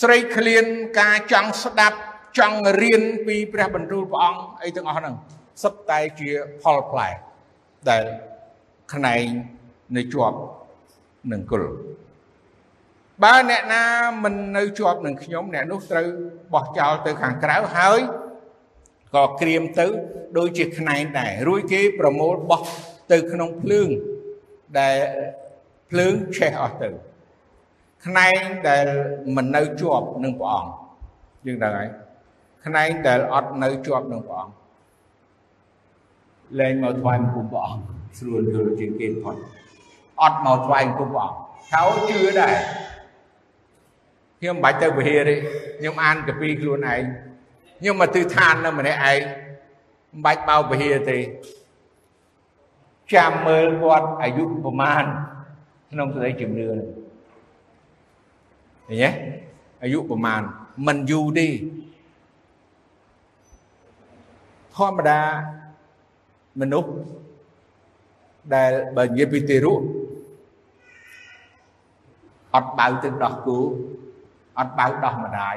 [0.00, 0.64] ស្រេកឃ្លាន
[1.00, 1.98] ការចង់ស្ដាប់
[2.38, 5.14] ចង់រៀនពីព្រះបន្ទូលព្រះអង្គអីទាំងអស់ហ្នឹង
[5.62, 6.30] សុទ្ធតែជា
[6.62, 7.08] ផលផ្លែ
[7.90, 8.04] ដែល
[8.94, 9.24] ខ្នែង
[9.96, 10.38] នៅជាប់
[11.32, 11.64] នឹងគុល
[13.22, 13.82] បើអ្នកណា
[14.24, 16.08] មិននៅជាប់នឹងខ្ញុំអ្នកនោះត្រូវ
[16.54, 18.00] បោះចោលទៅខាងក្រៅហើយ
[19.14, 19.86] ក៏ក្រៀមទៅ
[20.38, 22.62] ដូចជាខ្នែងដែររួចគេប្រមូលបោះ
[23.12, 23.88] ទៅក្នុងភ្លើង
[24.78, 24.96] ដែល
[25.90, 26.88] ភ្លើងឆេះអស់ទៅ
[28.06, 28.86] ខ្នែងដែល
[29.36, 30.70] មិននៅជាប់នឹងព្រះអង្គ
[31.46, 31.88] យើងដឹងហើយ
[32.64, 34.67] ខ្នែងដែលអត់នៅជាប់នឹងព្រះអង្គ
[36.60, 37.82] លែងមកថ្វាយបង្គំព្រះអង្គ
[38.18, 39.36] ស្រួលយល់ជាងគេផុត
[40.22, 41.36] អត់មកថ្វាយបង្គំព្រះអង្គ
[41.72, 42.54] ហើយជឿដែរ
[44.40, 45.34] ខ្ញុំមិនបាច់ទៅវិហារទេ
[45.78, 47.02] ខ្ញុំអានកពីខ្លួនឯង
[47.78, 49.20] ខ្ញុំមកទិដ្ឋាននៅម្នាក់ឯង
[50.12, 51.18] មិនបាច់បោវិហារទេ
[53.14, 55.04] ចាំមើលគាត់អាយុប្រមាណ
[55.90, 56.84] ក្នុងសេចក្តីជំនឿនេះ
[58.86, 59.10] ឃើញទេ
[59.82, 60.42] អាយុប្រមាណ
[60.86, 61.48] មិនយូរទេ
[64.76, 65.20] ធម្មតា
[66.61, 66.91] មនុស្ស
[68.53, 69.73] ដែលបើនិយាយពីទីរុ
[72.55, 73.57] អត់បើទឹកដោះគោ
[74.59, 75.55] អត់បើដោះម្ដាយ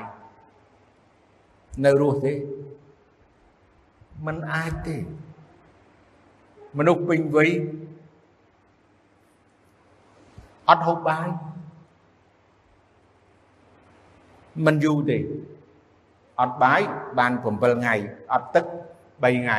[1.85, 2.33] នៅរស់ទេ
[4.27, 4.97] มันអាចទេ
[6.79, 7.51] មនុស្សពេញវ័យ
[10.69, 11.29] អត់ហូបបាយ
[14.67, 15.19] มันយូរទេ
[16.41, 16.81] អត់បាយ
[17.19, 17.95] បាន7ថ្ងៃ
[18.33, 18.65] អត់ទឹក
[18.99, 19.59] 3ថ្ងៃ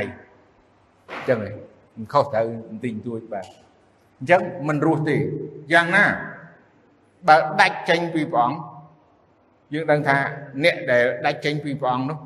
[1.15, 1.55] អញ្ចឹងឯង
[1.97, 3.47] មិនខុសត្រូវបន្តិចបន្តួចបាទ
[4.19, 5.17] អញ្ចឹងមិនរស់ទេ
[5.73, 6.05] យ៉ាងណា
[7.29, 8.59] បើដាច់ចេញពីព្រះអង្គ
[9.73, 10.17] យើងដឹងថា
[10.65, 12.19] អ្នកដែលដាច់ចេញពីព្រះអង្គនោះ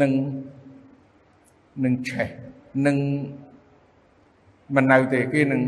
[0.00, 0.12] នឹង
[1.84, 2.28] នឹងឆេះ
[2.86, 2.96] នឹង
[4.76, 5.62] មិននៅទេគេនឹង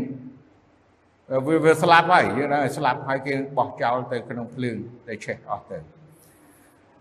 [1.47, 4.77] វាវាស្លាប់ហើយយើងដឹងស្លាប់ហើយគេបោះចោលទៅក្នុងភ្លើង
[5.07, 5.77] ដែលឆេះអស់ទៅ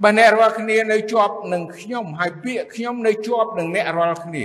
[0.02, 4.44] បើអ្នករាល់គ្នានៅជាប់នឹងខ្ញុំហើយពាក្យខ្ញុំនៅជាប់នឹងអ្នករាល់គ្នា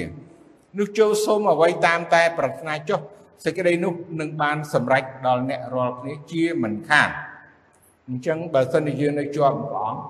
[0.78, 2.99] នោះចូលសូមអ្វីតាមតែប្រាថ្នាចុះ
[3.45, 7.10] សេចក្តីនោះនឹងបានសម្រេចដល់អ្នករាល់គ្នាជាមិនខាន
[8.08, 10.01] អញ្ចឹងបើសិនជាយើងនៅជាប់ព្រះអង្គ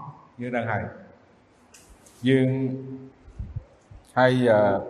[0.41, 0.83] យើងនឹងហើយ
[2.29, 2.49] យើង
[4.17, 4.33] ហើយ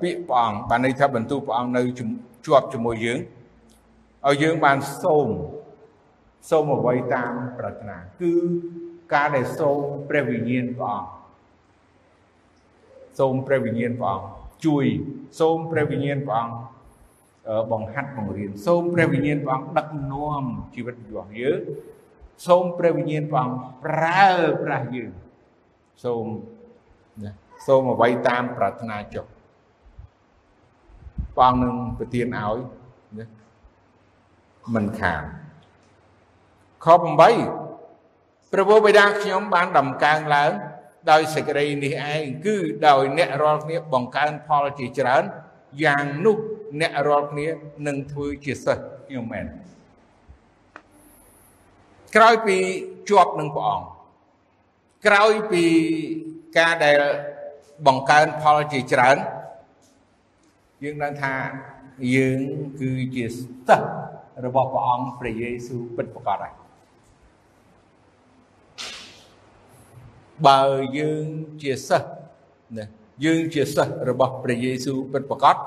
[0.02, 1.82] ពាក្យព្រះអង្គបានន័យថាបន្ទូលព្រះអង្គនៅ
[2.46, 3.20] ជាប់ជាមួយយើង
[4.28, 5.28] ឲ្យយើងបានសូម
[6.50, 8.32] សូមអ្វីតាមប្រាថ្នាគឺ
[9.14, 9.80] ការដែលសូម
[10.10, 11.10] ព្រះវិញ្ញាណព្រះអង្គ
[13.20, 14.26] សូមព្រះវិញ្ញាណព្រះអង្គ
[14.66, 14.86] ជួយ
[15.40, 16.56] សូមព្រះវិញ្ញាណព្រះអង្គ
[17.72, 20.44] បង្ហាត់បង្រៀនសូមព្រះវិញ្ញាណព្រះអង្គដឹកនាំ
[20.76, 21.60] ជីវិតរបស់យើង
[22.48, 24.28] សូមព្រះវិញ្ញាណព្រះអង្គប្រើ
[24.64, 25.12] ប្រាស់យើង
[26.04, 26.26] សូម
[27.24, 27.32] ណា
[27.68, 29.26] សូមអ្វីតាមប្រាថ្នាចុះ
[31.36, 32.58] ព្រះអង្គនឹងប្រទានឲ្យ
[33.20, 33.26] ណា
[34.76, 35.24] មិនខាន
[36.86, 37.67] ខ8
[38.52, 40.52] ព្រះបិតាខ្ញុំបានដំកើងឡើង
[41.12, 45.24] ដោយសេចក្តីនេះឯងគឺដោយអ្នករាល់គ្នាបង្កើនផលជាច្រើន
[45.84, 46.38] យ៉ាងនោះ
[46.82, 47.48] អ្នករាល់គ្នា
[47.88, 49.46] នឹងធ្វើជាសិស្សខ្ញុំមែន
[52.16, 52.58] ក្រោយពី
[53.10, 53.88] ជាប់នឹងព្រះអង្គ
[55.08, 55.66] ក្រោយពី
[56.58, 57.00] ការដែល
[57.88, 59.18] បង្កើនផលជាច្រើន
[60.84, 61.34] យើងដឹងថា
[62.16, 62.40] យើង
[62.82, 63.26] គឺជា
[63.68, 63.88] សិស្ស
[64.46, 66.67] របស់ព្រះអង្គព្រះយេស៊ូវពិតប្រាកដហើយ
[70.46, 70.62] បើ
[70.98, 71.26] យើង
[71.62, 72.10] ជាសិស្ស
[72.78, 72.86] ណា
[73.26, 75.58] យើងជាសិស្សរបស់ព្រះយេស៊ូវពិតប្រាកដ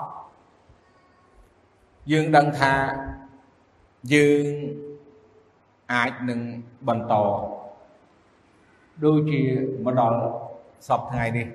[2.12, 2.74] យើងដឹងថា
[4.14, 4.44] យើង
[5.92, 6.40] អាចនឹង
[6.88, 7.14] បន្ត
[9.04, 9.40] ដូចជា
[9.84, 10.18] មកដល់
[10.88, 11.46] សពថ្ងៃនេះ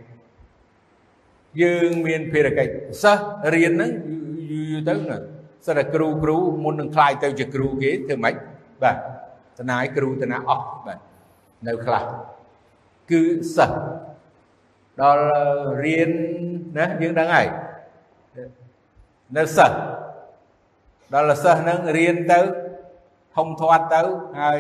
[1.61, 2.71] យើងមានភារកិច្ច
[3.03, 3.91] សិស្សរៀនហ្នឹង
[4.51, 5.17] យូរទៅណា
[5.65, 8.35] សិស្សតែគ្រូគ្រូមុននឹងខ្លាយទៅជាគ្រូគេធ្វើម៉េច
[8.83, 8.97] បាទ
[9.59, 10.99] តណាយគ្រូតណាអស់បាទ
[11.67, 12.03] នៅខ្លះ
[13.11, 13.23] គឺ
[13.55, 13.79] សិស្ស
[15.01, 15.27] ដល់
[15.83, 16.11] រៀន
[16.77, 17.47] ណាយើងដឹងហើយ
[19.37, 19.77] នៅសិស្ស
[21.13, 22.39] ដល់សិស្សនឹងរៀនទៅ
[23.35, 24.01] ធំធាត់ទៅ
[24.41, 24.59] ហើយ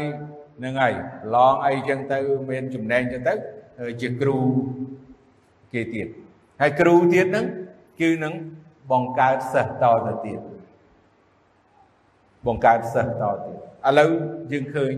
[0.63, 0.93] នឹងហើយ
[1.35, 2.19] ឡងអីចឹងទៅ
[2.49, 3.33] មានចំណេញចឹងទៅ
[4.01, 4.37] ជាគ្រូ
[5.73, 6.07] គេទៀត
[6.61, 7.45] ហើយគ្រូទៀតហ្នឹង
[8.01, 8.33] គឺនឹង
[8.91, 10.39] បង្កើតសិស្សតទៅទៀត
[12.47, 14.09] បង្កើតសិស្សតទៀតឥឡូវ
[14.51, 14.93] យើងឃើញ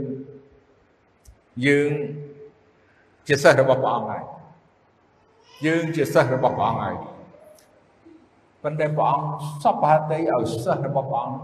[1.68, 1.92] យើង
[3.28, 4.24] ជាសិស្សរបស់ព្រះអង្គហើយ
[5.66, 6.96] យើងជាសិស្សរបស់ព្រះអង្គហើយ
[8.64, 9.28] ប៉ុន្តែព្រះអង្គ
[9.64, 11.40] សពហតិឲ្យសិស្សរបស់ព្រះអង្គ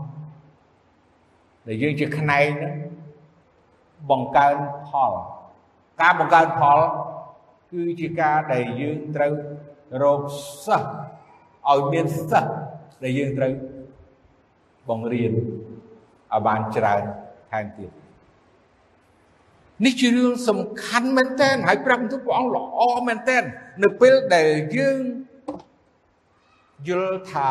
[1.67, 2.73] ដែលយើងជាផ្នែកហ្នឹង
[4.09, 4.55] បង្កើន
[4.89, 5.11] ផល
[6.01, 6.79] ការបង្កើនផល
[7.71, 9.33] គឺជាការដែលយើងត្រូវ
[10.03, 10.21] រក
[10.65, 10.87] សិស្ស
[11.69, 12.53] ឲ្យមានសិស្ស
[13.03, 13.53] ដែលយើងត្រូវ
[14.89, 17.03] បង្រៀនឲ្យបានច្រើន
[17.51, 17.91] ថែមទៀត
[19.85, 23.37] នេះជារឿងសំខាន់មែនតើហើយប្រាប់ទៅព្រះអង្គល្អមែនតើ
[23.83, 24.47] នៅពេលដែល
[24.77, 24.99] យើង
[26.87, 27.47] យល់ថា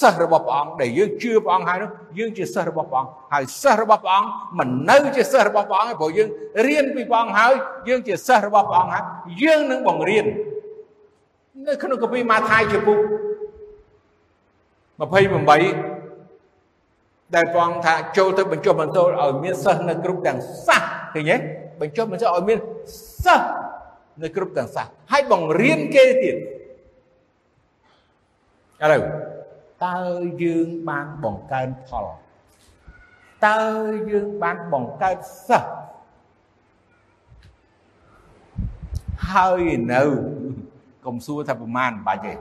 [0.00, 4.28] សិស្សរបស់ព្រះអង្គដែលយើងជឿព្រះអង្គហើយនោះយើងជាសិស្សរបស់ព្រះអង្គហើយសិស្សរបស់ព្រះអង្គ
[4.58, 6.28] មិននៅជាសិស្សរបស់ព្រះអង្គទេព្រោះយើង
[6.66, 7.52] រៀនពីព្រះអង្គហើយ
[7.88, 9.04] យើងជាសិស្សរបស់ព្រះអង្គហើយ
[9.42, 10.26] យើងនឹងបង្រៀន
[11.66, 12.98] នៅក្នុងកាពីម៉ាថាយជាពុក
[14.98, 15.93] 28
[17.34, 20.82] ដែលព្រះអង្គថាចូលទៅបញ្ចុះបន្ទោលឲ្យមានសិស្សនៅគ្រប់ទាំងសាស
[21.14, 21.36] ឃើញទេ
[21.80, 22.58] បញ្ចុះបញ្ចុះឲ្យមាន
[23.24, 23.46] សិស្ស
[24.22, 26.38] នៅគ្រប់ទាំងសាសហើយបង្រៀនគេទៀតឥ
[28.92, 29.02] ឡូវ
[29.86, 29.98] តើ
[30.42, 32.06] យើងបានបង្កើនផល
[33.46, 33.60] តើ
[34.10, 35.18] យើងបានបង្កើត
[35.48, 35.70] សិស្ស
[39.32, 39.62] ហើយ
[39.92, 40.02] នៅ
[41.06, 42.32] កុំសួរថាប្រមាណបាច់ទេ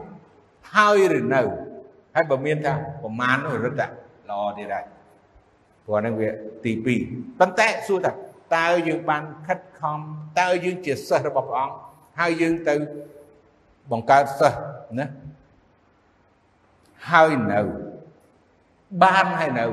[0.76, 1.41] ហើយឬនៅ
[2.16, 2.74] ហើយបើមានថា
[3.04, 3.88] ប្រមាណនោះរត់តែ
[4.30, 4.86] ល្អទៀតហើយ
[5.86, 6.30] ព្រោះហ្នឹងវា
[6.65, 6.71] ទី
[7.05, 8.11] 2ប៉ុន្តែសួរថា
[8.55, 9.99] តើយើងបានខិតខំ
[10.39, 11.76] តើយើងជាសិស្សរបស់ព្រះអង្គ
[12.19, 12.76] ហើយយើងទៅ
[13.91, 14.57] បង្កើតសិស្ស
[14.99, 15.07] ណា
[17.11, 17.61] ហើយនៅ
[19.03, 19.65] បានហើយនៅ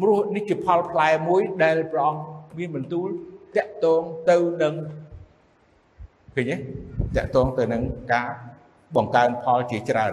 [0.00, 2.22] ព្រោះនេះជាផលផ្លែមួយដែលព្រះអង្គ
[2.58, 3.08] មានបន្ទូល
[3.56, 4.74] តាក់ទងទៅនឹង
[6.34, 6.56] ឃើញទេ
[7.16, 8.28] តាក់ទងទៅនឹងការ
[8.96, 10.12] បង្កើនផលជាច្រើន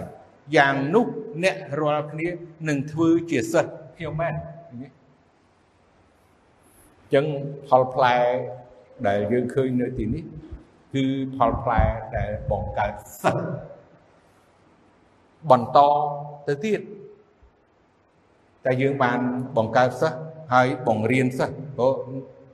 [0.56, 1.06] យ៉ាងនោះ
[1.44, 2.28] អ្នករាល់គ្នា
[2.68, 4.34] នឹងធ្វើជាសិទ្ធខ្ញុំមែន
[4.70, 7.24] អញ្ចឹង
[7.68, 8.16] ផលផ្លែ
[9.06, 10.24] ដែលយើងឃើញនៅទីនេះ
[10.94, 11.04] គឺ
[11.36, 11.82] ផលផ្លែ
[12.16, 12.92] ដែលបង្កើត
[13.22, 13.44] សិទ្ធ
[15.50, 15.78] បន្ត
[16.46, 16.80] ទៅទៀត
[18.64, 19.18] តែយើងបាន
[19.56, 20.18] បង្កើតសិស្ស
[20.52, 21.94] ហើយបង្រៀនសិស្សព្រោះ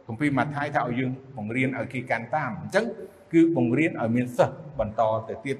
[0.06, 2.86] គម្ពីរម៉ាថាយថាឲ្យយើងបង្រៀនឲ្យគេកាន់តាមអញ្ចឹង
[3.32, 5.56] គឺបង្រៀនឲ្យមានសិស្សបន្តទៅទៀត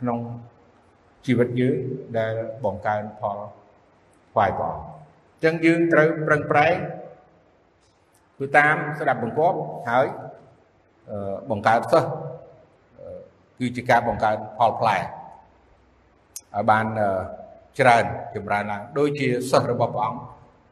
[0.00, 0.18] ក្នុង
[1.26, 1.76] ជីវិតយើង
[2.18, 3.38] ដែលបង្កើនផល
[4.32, 6.76] ថ្វាយព្រះអញ្ចឹងយើងត្រូវប្រឹងប្រែង
[8.38, 9.58] គឺតាមស្ដាប់បង្គាប់
[9.90, 10.06] ហើយ
[11.50, 12.08] បង្កើតសិស្ស
[13.58, 16.86] គឺជាការបង្កើតផលផ្លែឲ្យបាន
[17.78, 18.04] ច្រើន
[18.34, 20.20] ចម្រើនឡើងដូចជាសិស្សរបស់ព្រះអង្គ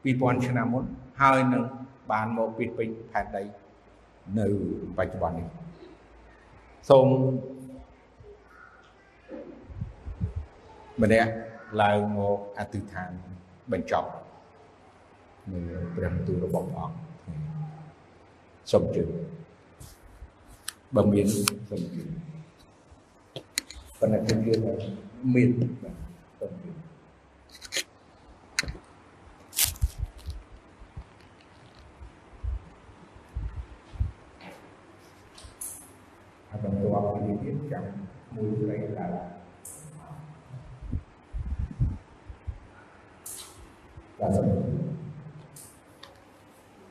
[0.05, 0.83] 2000ឆ្នាំមុន
[1.21, 1.63] ហើយនឹង
[2.11, 3.43] បានមកពីពេញផែនដី
[4.39, 4.47] នៅ
[4.97, 5.47] បច្ចុប្បន្ននេះ
[6.89, 7.07] សូម
[11.01, 11.31] ម្នាក់
[11.81, 13.11] ឡើងមកអធិដ្ឋាន
[13.71, 14.09] បញ្ចប់
[15.51, 15.59] នៅ
[15.95, 16.97] ព្រះបន្ទូលរបស់ព្រះអង្គ
[18.71, 19.03] សូមជឿ
[20.95, 21.27] បើមាន
[21.69, 22.03] សូមជឿ
[23.99, 24.73] ប៉ុន្តែខ្ញុំជឿថា
[25.35, 25.95] មានបាទ
[26.39, 26.69] សូមជឿ
[36.49, 37.85] ហើយបន្ទាប់ពីទៀតចាំ
[38.35, 39.34] មួយស្រីឡើង
[44.25, 44.64] That's it.